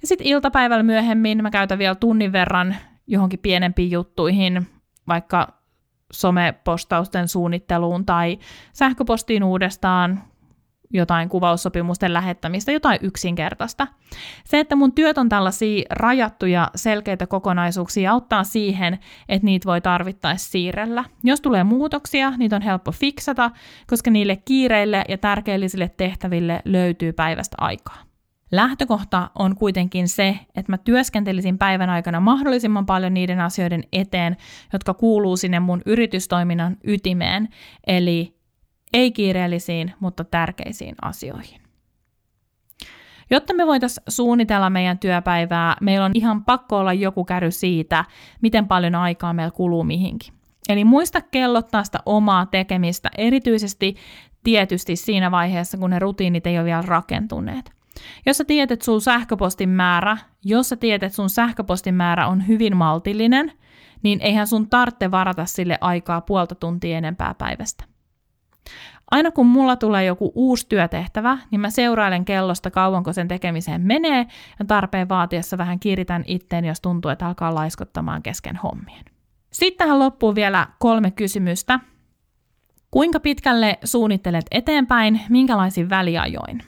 Ja 0.00 0.06
sitten 0.08 0.26
iltapäivällä 0.26 0.82
myöhemmin 0.82 1.42
mä 1.42 1.50
käytän 1.50 1.78
vielä 1.78 1.94
tunnin 1.94 2.32
verran 2.32 2.76
johonkin 3.06 3.38
pienempiin 3.38 3.90
juttuihin, 3.90 4.66
vaikka 5.08 5.48
somepostausten 6.12 7.28
suunnitteluun 7.28 8.06
tai 8.06 8.38
sähköpostiin 8.72 9.44
uudestaan, 9.44 10.22
jotain 10.92 11.28
kuvaussopimusten 11.28 12.12
lähettämistä, 12.12 12.72
jotain 12.72 12.98
yksinkertaista. 13.02 13.86
Se, 14.44 14.60
että 14.60 14.76
mun 14.76 14.92
työt 14.92 15.18
on 15.18 15.28
tällaisia 15.28 15.84
rajattuja 15.90 16.70
selkeitä 16.74 17.26
kokonaisuuksia, 17.26 18.12
auttaa 18.12 18.44
siihen, 18.44 18.98
että 19.28 19.44
niitä 19.46 19.66
voi 19.66 19.80
tarvittaessa 19.80 20.50
siirrellä. 20.50 21.04
Jos 21.24 21.40
tulee 21.40 21.64
muutoksia, 21.64 22.32
niitä 22.36 22.56
on 22.56 22.62
helppo 22.62 22.92
fiksata, 22.92 23.50
koska 23.86 24.10
niille 24.10 24.36
kiireille 24.36 25.04
ja 25.08 25.18
tärkeellisille 25.18 25.90
tehtäville 25.96 26.62
löytyy 26.64 27.12
päivästä 27.12 27.56
aikaa. 27.60 28.06
Lähtökohta 28.52 29.30
on 29.34 29.56
kuitenkin 29.56 30.08
se, 30.08 30.38
että 30.56 30.72
mä 30.72 30.78
työskentelisin 30.78 31.58
päivän 31.58 31.90
aikana 31.90 32.20
mahdollisimman 32.20 32.86
paljon 32.86 33.14
niiden 33.14 33.40
asioiden 33.40 33.84
eteen, 33.92 34.36
jotka 34.72 34.94
kuuluu 34.94 35.36
sinne 35.36 35.60
mun 35.60 35.82
yritystoiminnan 35.86 36.76
ytimeen, 36.84 37.48
eli 37.86 38.35
ei 38.92 39.12
kiireellisiin, 39.12 39.92
mutta 40.00 40.24
tärkeisiin 40.24 40.94
asioihin. 41.02 41.60
Jotta 43.30 43.54
me 43.54 43.66
voitaisiin 43.66 44.04
suunnitella 44.08 44.70
meidän 44.70 44.98
työpäivää, 44.98 45.76
meillä 45.80 46.04
on 46.04 46.12
ihan 46.14 46.44
pakko 46.44 46.78
olla 46.78 46.92
joku 46.92 47.24
käry 47.24 47.50
siitä, 47.50 48.04
miten 48.42 48.68
paljon 48.68 48.94
aikaa 48.94 49.32
meillä 49.32 49.50
kuluu 49.50 49.84
mihinkin. 49.84 50.34
Eli 50.68 50.84
muista 50.84 51.20
kellottaa 51.20 51.84
sitä 51.84 51.98
omaa 52.06 52.46
tekemistä, 52.46 53.10
erityisesti 53.18 53.96
tietysti 54.44 54.96
siinä 54.96 55.30
vaiheessa, 55.30 55.78
kun 55.78 55.90
ne 55.90 55.98
rutiinit 55.98 56.46
ei 56.46 56.58
ole 56.58 56.64
vielä 56.64 56.82
rakentuneet. 56.82 57.70
Jos 58.26 58.38
sä 58.38 58.44
tiedät, 58.44 58.82
sun 58.82 59.00
sähköpostin 59.00 59.68
määrä, 59.68 60.16
jos 60.44 60.68
sä 60.68 60.76
tiedät, 60.76 61.12
sun 61.12 61.30
sähköpostin 61.30 61.94
määrä 61.94 62.28
on 62.28 62.48
hyvin 62.48 62.76
maltillinen, 62.76 63.52
niin 64.02 64.20
eihän 64.20 64.46
sun 64.46 64.68
tarvitse 64.70 65.10
varata 65.10 65.44
sille 65.44 65.78
aikaa 65.80 66.20
puolta 66.20 66.54
tuntia 66.54 66.98
enempää 66.98 67.34
päivästä. 67.34 67.84
Aina 69.10 69.30
kun 69.30 69.46
mulla 69.46 69.76
tulee 69.76 70.04
joku 70.04 70.32
uusi 70.34 70.66
työtehtävä, 70.68 71.38
niin 71.50 71.60
mä 71.60 71.70
seurailen 71.70 72.24
kellosta 72.24 72.70
kauanko 72.70 73.12
sen 73.12 73.28
tekemiseen 73.28 73.80
menee 73.80 74.26
ja 74.58 74.64
tarpeen 74.64 75.08
vaatiessa 75.08 75.58
vähän 75.58 75.80
kiritän 75.80 76.24
itteen, 76.26 76.64
jos 76.64 76.80
tuntuu, 76.80 77.10
että 77.10 77.26
alkaa 77.26 77.54
laiskottamaan 77.54 78.22
kesken 78.22 78.56
hommien. 78.56 79.04
Sitten 79.52 79.78
tähän 79.78 79.98
loppuu 79.98 80.34
vielä 80.34 80.66
kolme 80.78 81.10
kysymystä. 81.10 81.80
Kuinka 82.90 83.20
pitkälle 83.20 83.78
suunnittelet 83.84 84.44
eteenpäin, 84.50 85.20
minkälaisin 85.28 85.90
väliajoin? 85.90 86.62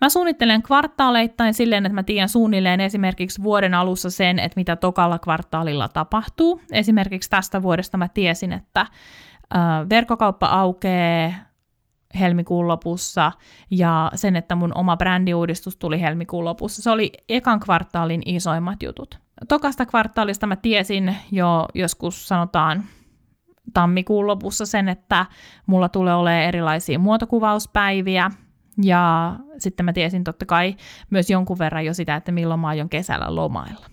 Mä 0.00 0.08
suunnittelen 0.08 0.62
kvartaaleittain 0.62 1.54
silleen, 1.54 1.86
että 1.86 1.94
mä 1.94 2.02
tiedän 2.02 2.28
suunnilleen 2.28 2.80
esimerkiksi 2.80 3.42
vuoden 3.42 3.74
alussa 3.74 4.10
sen, 4.10 4.38
että 4.38 4.60
mitä 4.60 4.76
tokalla 4.76 5.18
kvartaalilla 5.18 5.88
tapahtuu. 5.88 6.60
Esimerkiksi 6.72 7.30
tästä 7.30 7.62
vuodesta 7.62 7.98
mä 7.98 8.08
tiesin, 8.08 8.52
että 8.52 8.86
verkkokauppa 9.90 10.46
aukeaa 10.46 11.32
helmikuun 12.20 12.68
lopussa 12.68 13.32
ja 13.70 14.10
sen, 14.14 14.36
että 14.36 14.54
mun 14.54 14.72
oma 14.74 14.96
brändiuudistus 14.96 15.76
tuli 15.76 16.00
helmikuun 16.00 16.44
lopussa. 16.44 16.82
Se 16.82 16.90
oli 16.90 17.12
ekan 17.28 17.60
kvartaalin 17.60 18.22
isoimmat 18.26 18.82
jutut. 18.82 19.18
Tokasta 19.48 19.86
kvartaalista 19.86 20.46
mä 20.46 20.56
tiesin 20.56 21.16
jo 21.32 21.66
joskus 21.74 22.28
sanotaan 22.28 22.84
tammikuun 23.74 24.26
lopussa 24.26 24.66
sen, 24.66 24.88
että 24.88 25.26
mulla 25.66 25.88
tulee 25.88 26.14
olemaan 26.14 26.42
erilaisia 26.42 26.98
muotokuvauspäiviä, 26.98 28.30
ja 28.82 29.36
sitten 29.58 29.86
mä 29.86 29.92
tiesin 29.92 30.24
totta 30.24 30.46
kai 30.46 30.76
myös 31.10 31.30
jonkun 31.30 31.58
verran 31.58 31.84
jo 31.84 31.94
sitä, 31.94 32.16
että 32.16 32.32
milloin 32.32 32.60
mä 32.60 32.68
aion 32.68 32.88
kesällä 32.88 33.34
lomailla. 33.34 33.86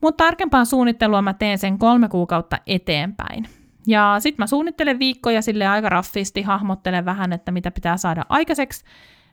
Mutta 0.00 0.24
tarkempaa 0.24 0.64
suunnittelua 0.64 1.22
mä 1.22 1.34
teen 1.34 1.58
sen 1.58 1.78
kolme 1.78 2.08
kuukautta 2.08 2.58
eteenpäin. 2.66 3.59
Ja 3.86 4.16
sitten 4.18 4.42
mä 4.42 4.46
suunnittelen 4.46 4.98
viikkoja 4.98 5.42
sille 5.42 5.66
aika 5.66 5.88
raffisti, 5.88 6.42
hahmottelen 6.42 7.04
vähän, 7.04 7.32
että 7.32 7.52
mitä 7.52 7.70
pitää 7.70 7.96
saada 7.96 8.26
aikaiseksi, 8.28 8.84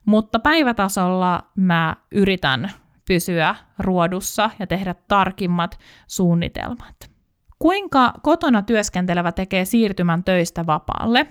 mutta 0.06 0.40
päivätasolla 0.40 1.44
mä 1.56 1.96
yritän 2.12 2.72
pysyä 3.08 3.56
ruodussa 3.80 4.50
ja 4.60 4.68
tehdä 4.68 4.96
tarkimmat 5.08 5.80
suunnitelmat. 6.08 7.12
Kuinka 7.60 8.14
kotona 8.24 8.62
työskentelevä 8.62 9.32
tekee 9.32 9.66
siirtymän 9.66 10.24
töistä 10.24 10.66
vapaalle? 10.66 11.28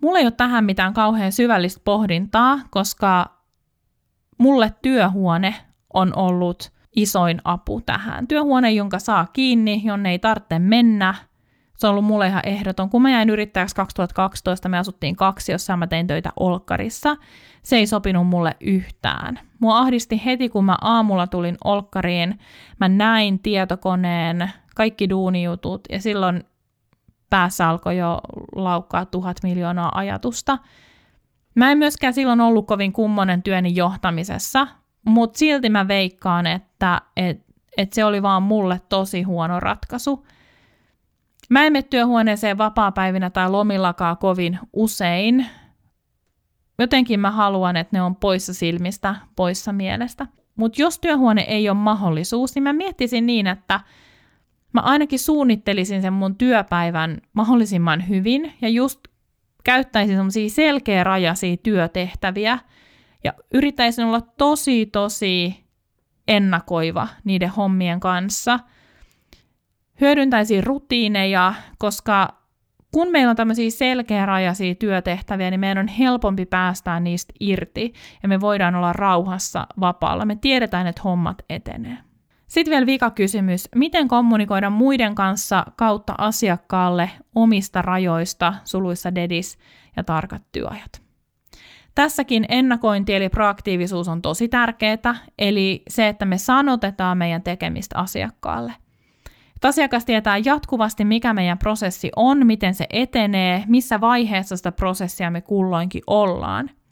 Mulla 0.00 0.18
ei 0.18 0.24
ole 0.24 0.30
tähän 0.30 0.64
mitään 0.64 0.94
kauhean 0.94 1.32
syvällistä 1.32 1.80
pohdintaa, 1.84 2.58
koska 2.70 3.38
mulle 4.38 4.74
työhuone 4.82 5.54
on 5.94 6.16
ollut 6.16 6.72
isoin 6.96 7.40
apu 7.44 7.80
tähän. 7.80 8.28
Työhuone, 8.28 8.70
jonka 8.70 8.98
saa 8.98 9.26
kiinni, 9.32 9.82
jonne 9.84 10.10
ei 10.10 10.18
tarvitse 10.18 10.58
mennä, 10.58 11.14
se 11.82 11.86
on 11.86 11.90
ollut 11.90 12.04
mulle 12.04 12.26
ihan 12.26 12.42
ehdoton. 12.46 12.90
Kun 12.90 13.02
mä 13.02 13.10
jäin 13.10 13.30
yrittäjäksi 13.30 13.76
2012, 13.76 14.68
me 14.68 14.78
asuttiin 14.78 15.16
kaksi, 15.16 15.52
jossa 15.52 15.76
mä 15.76 15.86
tein 15.86 16.06
töitä 16.06 16.32
Olkkarissa. 16.40 17.16
Se 17.62 17.76
ei 17.76 17.86
sopinut 17.86 18.26
mulle 18.26 18.56
yhtään. 18.60 19.40
Mua 19.58 19.78
ahdisti 19.78 20.22
heti, 20.24 20.48
kun 20.48 20.64
mä 20.64 20.76
aamulla 20.80 21.26
tulin 21.26 21.56
Olkkariin. 21.64 22.38
Mä 22.80 22.88
näin 22.88 23.38
tietokoneen, 23.38 24.50
kaikki 24.76 25.10
duunijutut, 25.10 25.80
ja 25.90 26.00
silloin 26.00 26.44
päässä 27.30 27.68
alkoi 27.68 27.96
jo 27.96 28.20
laukkaa 28.54 29.06
tuhat 29.06 29.36
miljoonaa 29.42 29.92
ajatusta. 29.94 30.58
Mä 31.54 31.70
en 31.72 31.78
myöskään 31.78 32.14
silloin 32.14 32.40
ollut 32.40 32.66
kovin 32.66 32.92
kummonen 32.92 33.42
työni 33.42 33.76
johtamisessa, 33.76 34.66
mutta 35.06 35.38
silti 35.38 35.68
mä 35.68 35.88
veikkaan, 35.88 36.46
että 36.46 37.00
et, 37.16 37.40
et 37.76 37.92
se 37.92 38.04
oli 38.04 38.22
vaan 38.22 38.42
mulle 38.42 38.80
tosi 38.88 39.22
huono 39.22 39.60
ratkaisu– 39.60 40.26
Mä 41.52 41.66
en 41.66 41.72
mene 41.72 41.82
työhuoneeseen 41.82 42.58
vapaapäivinä 42.58 43.30
tai 43.30 43.50
lomillakaan 43.50 44.18
kovin 44.18 44.58
usein. 44.72 45.46
Jotenkin 46.78 47.20
mä 47.20 47.30
haluan, 47.30 47.76
että 47.76 47.96
ne 47.96 48.02
on 48.02 48.16
poissa 48.16 48.54
silmistä, 48.54 49.14
poissa 49.36 49.72
mielestä. 49.72 50.26
Mutta 50.56 50.82
jos 50.82 50.98
työhuone 50.98 51.42
ei 51.42 51.68
ole 51.68 51.78
mahdollisuus, 51.78 52.54
niin 52.54 52.62
mä 52.62 52.72
miettisin 52.72 53.26
niin, 53.26 53.46
että 53.46 53.80
mä 54.72 54.80
ainakin 54.80 55.18
suunnittelisin 55.18 56.02
sen 56.02 56.12
mun 56.12 56.36
työpäivän 56.36 57.18
mahdollisimman 57.32 58.08
hyvin 58.08 58.52
ja 58.60 58.68
just 58.68 59.00
käyttäisin 59.64 60.16
semmoisia 60.16 60.50
selkeä 60.50 61.04
rajaisia 61.04 61.56
työtehtäviä 61.56 62.58
ja 63.24 63.32
yrittäisin 63.54 64.04
olla 64.04 64.20
tosi, 64.20 64.86
tosi 64.86 65.64
ennakoiva 66.28 67.08
niiden 67.24 67.48
hommien 67.48 68.00
kanssa– 68.00 68.58
Hyödyntäisin 70.00 70.64
rutiineja, 70.64 71.54
koska 71.78 72.42
kun 72.92 73.10
meillä 73.10 73.30
on 73.30 73.36
tämmöisiä 73.36 73.70
selkeärajaisia 73.70 74.74
työtehtäviä, 74.74 75.50
niin 75.50 75.60
meidän 75.60 75.78
on 75.78 75.88
helpompi 75.88 76.46
päästää 76.46 77.00
niistä 77.00 77.34
irti 77.40 77.92
ja 78.22 78.28
me 78.28 78.40
voidaan 78.40 78.74
olla 78.74 78.92
rauhassa 78.92 79.66
vapaalla. 79.80 80.24
Me 80.24 80.36
tiedetään, 80.36 80.86
että 80.86 81.02
hommat 81.04 81.42
etenee. 81.50 81.98
Sitten 82.46 82.70
vielä 82.70 82.86
vika 82.86 83.10
kysymys, 83.10 83.68
miten 83.74 84.08
kommunikoida 84.08 84.70
muiden 84.70 85.14
kanssa 85.14 85.66
kautta 85.76 86.14
asiakkaalle 86.18 87.10
omista 87.34 87.82
rajoista, 87.82 88.54
suluissa 88.64 89.14
dedis 89.14 89.58
ja 89.96 90.04
tarkat 90.04 90.42
työajat. 90.52 91.02
Tässäkin 91.94 92.44
ennakointi 92.48 93.14
eli 93.14 93.28
proaktiivisuus 93.28 94.08
on 94.08 94.22
tosi 94.22 94.48
tärkeää, 94.48 95.14
eli 95.38 95.82
se, 95.88 96.08
että 96.08 96.24
me 96.24 96.38
sanotetaan 96.38 97.18
meidän 97.18 97.42
tekemistä 97.42 97.98
asiakkaalle. 97.98 98.72
Että 99.62 99.68
asiakas 99.68 100.04
tietää 100.04 100.38
jatkuvasti, 100.38 101.04
mikä 101.04 101.34
meidän 101.34 101.58
prosessi 101.58 102.10
on, 102.16 102.46
miten 102.46 102.74
se 102.74 102.86
etenee, 102.90 103.64
missä 103.66 104.00
vaiheessa 104.00 104.56
sitä 104.56 104.72
prosessia 104.72 105.30
me 105.30 105.40
kulloinkin 105.40 106.02
ollaan– 106.06 106.70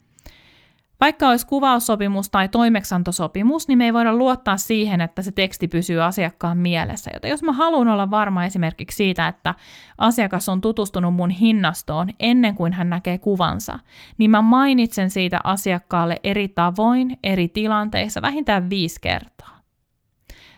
vaikka 1.01 1.29
olisi 1.29 1.47
kuvaussopimus 1.47 2.29
tai 2.29 2.49
toimeksantosopimus, 2.49 3.67
niin 3.67 3.77
me 3.77 3.85
ei 3.85 3.93
voida 3.93 4.15
luottaa 4.15 4.57
siihen, 4.57 5.01
että 5.01 5.21
se 5.21 5.31
teksti 5.31 5.67
pysyy 5.67 6.03
asiakkaan 6.03 6.57
mielessä. 6.57 7.11
Joten 7.13 7.31
jos 7.31 7.43
mä 7.43 7.51
haluan 7.51 7.87
olla 7.87 8.11
varma 8.11 8.45
esimerkiksi 8.45 8.95
siitä, 8.95 9.27
että 9.27 9.55
asiakas 9.97 10.49
on 10.49 10.61
tutustunut 10.61 11.13
mun 11.13 11.29
hinnastoon 11.29 12.09
ennen 12.19 12.55
kuin 12.55 12.73
hän 12.73 12.89
näkee 12.89 13.17
kuvansa, 13.17 13.79
niin 14.17 14.31
mä 14.31 14.41
mainitsen 14.41 15.09
siitä 15.09 15.39
asiakkaalle 15.43 16.19
eri 16.23 16.47
tavoin, 16.47 17.19
eri 17.23 17.47
tilanteissa, 17.47 18.21
vähintään 18.21 18.69
viisi 18.69 19.01
kertaa. 19.01 19.60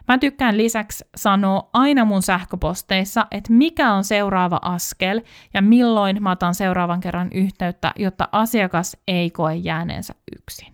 Mä 0.07 0.17
tykkään 0.17 0.57
lisäksi 0.57 1.05
sanoa 1.15 1.69
aina 1.73 2.05
mun 2.05 2.21
sähköposteissa, 2.21 3.27
että 3.31 3.53
mikä 3.53 3.93
on 3.93 4.03
seuraava 4.03 4.59
askel 4.61 5.21
ja 5.53 5.61
milloin 5.61 6.23
mä 6.23 6.31
otan 6.31 6.55
seuraavan 6.55 6.99
kerran 6.99 7.29
yhteyttä, 7.33 7.93
jotta 7.95 8.29
asiakas 8.31 8.97
ei 9.07 9.31
koe 9.31 9.55
jääneensä 9.55 10.13
yksin. 10.37 10.73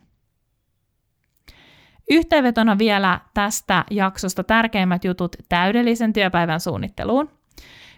Yhteenvetona 2.12 2.78
vielä 2.78 3.20
tästä 3.34 3.86
jaksosta 3.92 4.44
tärkeimmät 4.44 5.06
jutut 5.06 5.36
täydellisen 5.50 6.14
työpäivän 6.14 6.60
suunnitteluun. 6.60 7.30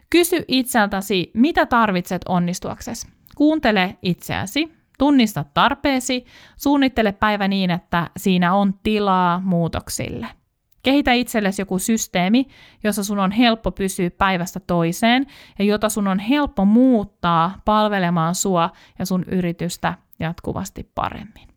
Kysy 0.10 0.46
itseltäsi, 0.48 1.32
mitä 1.34 1.66
tarvitset 1.66 2.22
onnistuaksesi. 2.30 3.08
Kuuntele 3.36 3.98
itseäsi, 4.02 4.74
tunnista 4.98 5.46
tarpeesi, 5.54 6.26
suunnittele 6.58 7.12
päivä 7.12 7.48
niin, 7.48 7.72
että 7.72 8.10
siinä 8.18 8.54
on 8.54 8.74
tilaa 8.84 9.40
muutoksille– 9.40 10.28
Kehitä 10.84 11.14
itsellesi 11.14 11.62
joku 11.62 11.80
systeemi, 11.80 12.48
jossa 12.84 13.04
sun 13.04 13.20
on 13.20 13.32
helppo 13.32 13.72
pysyä 13.72 14.12
päivästä 14.12 14.60
toiseen 14.60 15.26
ja 15.60 15.66
jota 15.66 15.90
sun 15.90 16.08
on 16.08 16.20
helppo 16.20 16.66
muuttaa 16.66 17.62
palvelemaan 17.66 18.36
sua 18.36 18.70
ja 19.00 19.06
sun 19.06 19.24
yritystä 19.28 19.94
jatkuvasti 20.20 20.92
paremmin. 20.96 21.48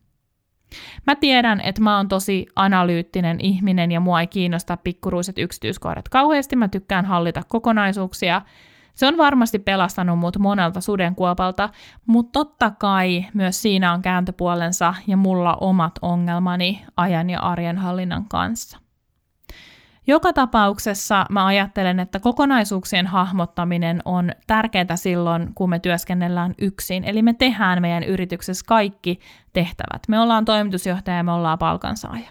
Mä 1.07 1.15
tiedän, 1.15 1.61
että 1.61 1.81
mä 1.81 1.97
oon 1.97 2.07
tosi 2.07 2.45
analyyttinen 2.55 3.39
ihminen 3.39 3.91
ja 3.91 3.99
mua 3.99 4.21
ei 4.21 4.27
kiinnosta 4.27 4.77
pikkuruiset 4.77 5.37
yksityiskohdat 5.37 6.09
kauheasti. 6.09 6.55
Mä 6.55 6.67
tykkään 6.67 7.05
hallita 7.05 7.41
kokonaisuuksia. 7.47 8.41
Se 8.93 9.07
on 9.07 9.17
varmasti 9.17 9.59
pelastanut 9.59 10.19
mut 10.19 10.37
monelta 10.37 10.81
sudenkuopalta, 10.81 11.69
mutta 12.05 12.39
totta 12.39 12.71
kai 12.71 13.25
myös 13.33 13.61
siinä 13.61 13.93
on 13.93 14.01
kääntöpuolensa 14.01 14.93
ja 15.07 15.17
mulla 15.17 15.55
omat 15.55 15.93
ongelmani 16.01 16.85
ajan 16.97 17.29
ja 17.29 17.39
arjen 17.39 17.77
hallinnan 17.77 18.25
kanssa. 18.29 18.84
Joka 20.07 20.33
tapauksessa 20.33 21.25
mä 21.29 21.45
ajattelen, 21.45 21.99
että 21.99 22.19
kokonaisuuksien 22.19 23.07
hahmottaminen 23.07 24.01
on 24.05 24.31
tärkeää 24.47 24.95
silloin, 24.95 25.53
kun 25.55 25.69
me 25.69 25.79
työskennellään 25.79 26.55
yksin. 26.57 27.03
Eli 27.03 27.21
me 27.21 27.33
tehdään 27.33 27.81
meidän 27.81 28.03
yrityksessä 28.03 28.65
kaikki 28.67 29.19
tehtävät. 29.53 30.01
Me 30.07 30.19
ollaan 30.19 30.45
toimitusjohtaja 30.45 31.17
ja 31.17 31.23
me 31.23 31.31
ollaan 31.31 31.59
palkansaaja. 31.59 32.29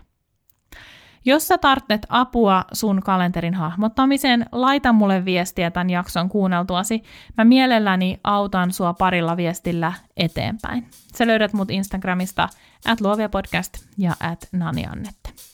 Jos 1.27 1.49
sä 1.49 1.59
tarvitset 1.59 2.07
apua 2.09 2.65
sun 2.73 3.03
kalenterin 3.03 3.55
hahmottamiseen, 3.55 4.47
laita 4.53 4.93
mulle 4.93 5.25
viestiä 5.25 5.71
tämän 5.71 5.91
jakson 5.91 6.29
kuunneltuasi. 6.29 7.03
Mä 7.39 7.45
mielelläni 7.45 8.21
autan 8.25 8.73
sua 8.73 8.95
parilla 8.95 9.37
viestillä 9.37 9.93
eteenpäin. 10.17 10.87
Sä 11.15 11.27
löydät 11.27 11.53
mut 11.53 11.71
Instagramista 11.71 12.49
at 12.87 13.01
luoviapodcast 13.01 13.73
ja 13.99 14.13
at 14.21 14.49
naniannette. 14.53 15.54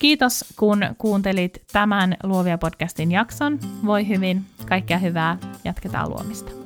Kiitos, 0.00 0.44
kun 0.56 0.80
kuuntelit 0.98 1.62
tämän 1.72 2.16
Luovia 2.22 2.58
podcastin 2.58 3.12
jakson. 3.12 3.58
Voi 3.86 4.08
hyvin, 4.08 4.44
kaikkea 4.68 4.98
hyvää, 4.98 5.38
jatketaan 5.64 6.10
luomista. 6.10 6.59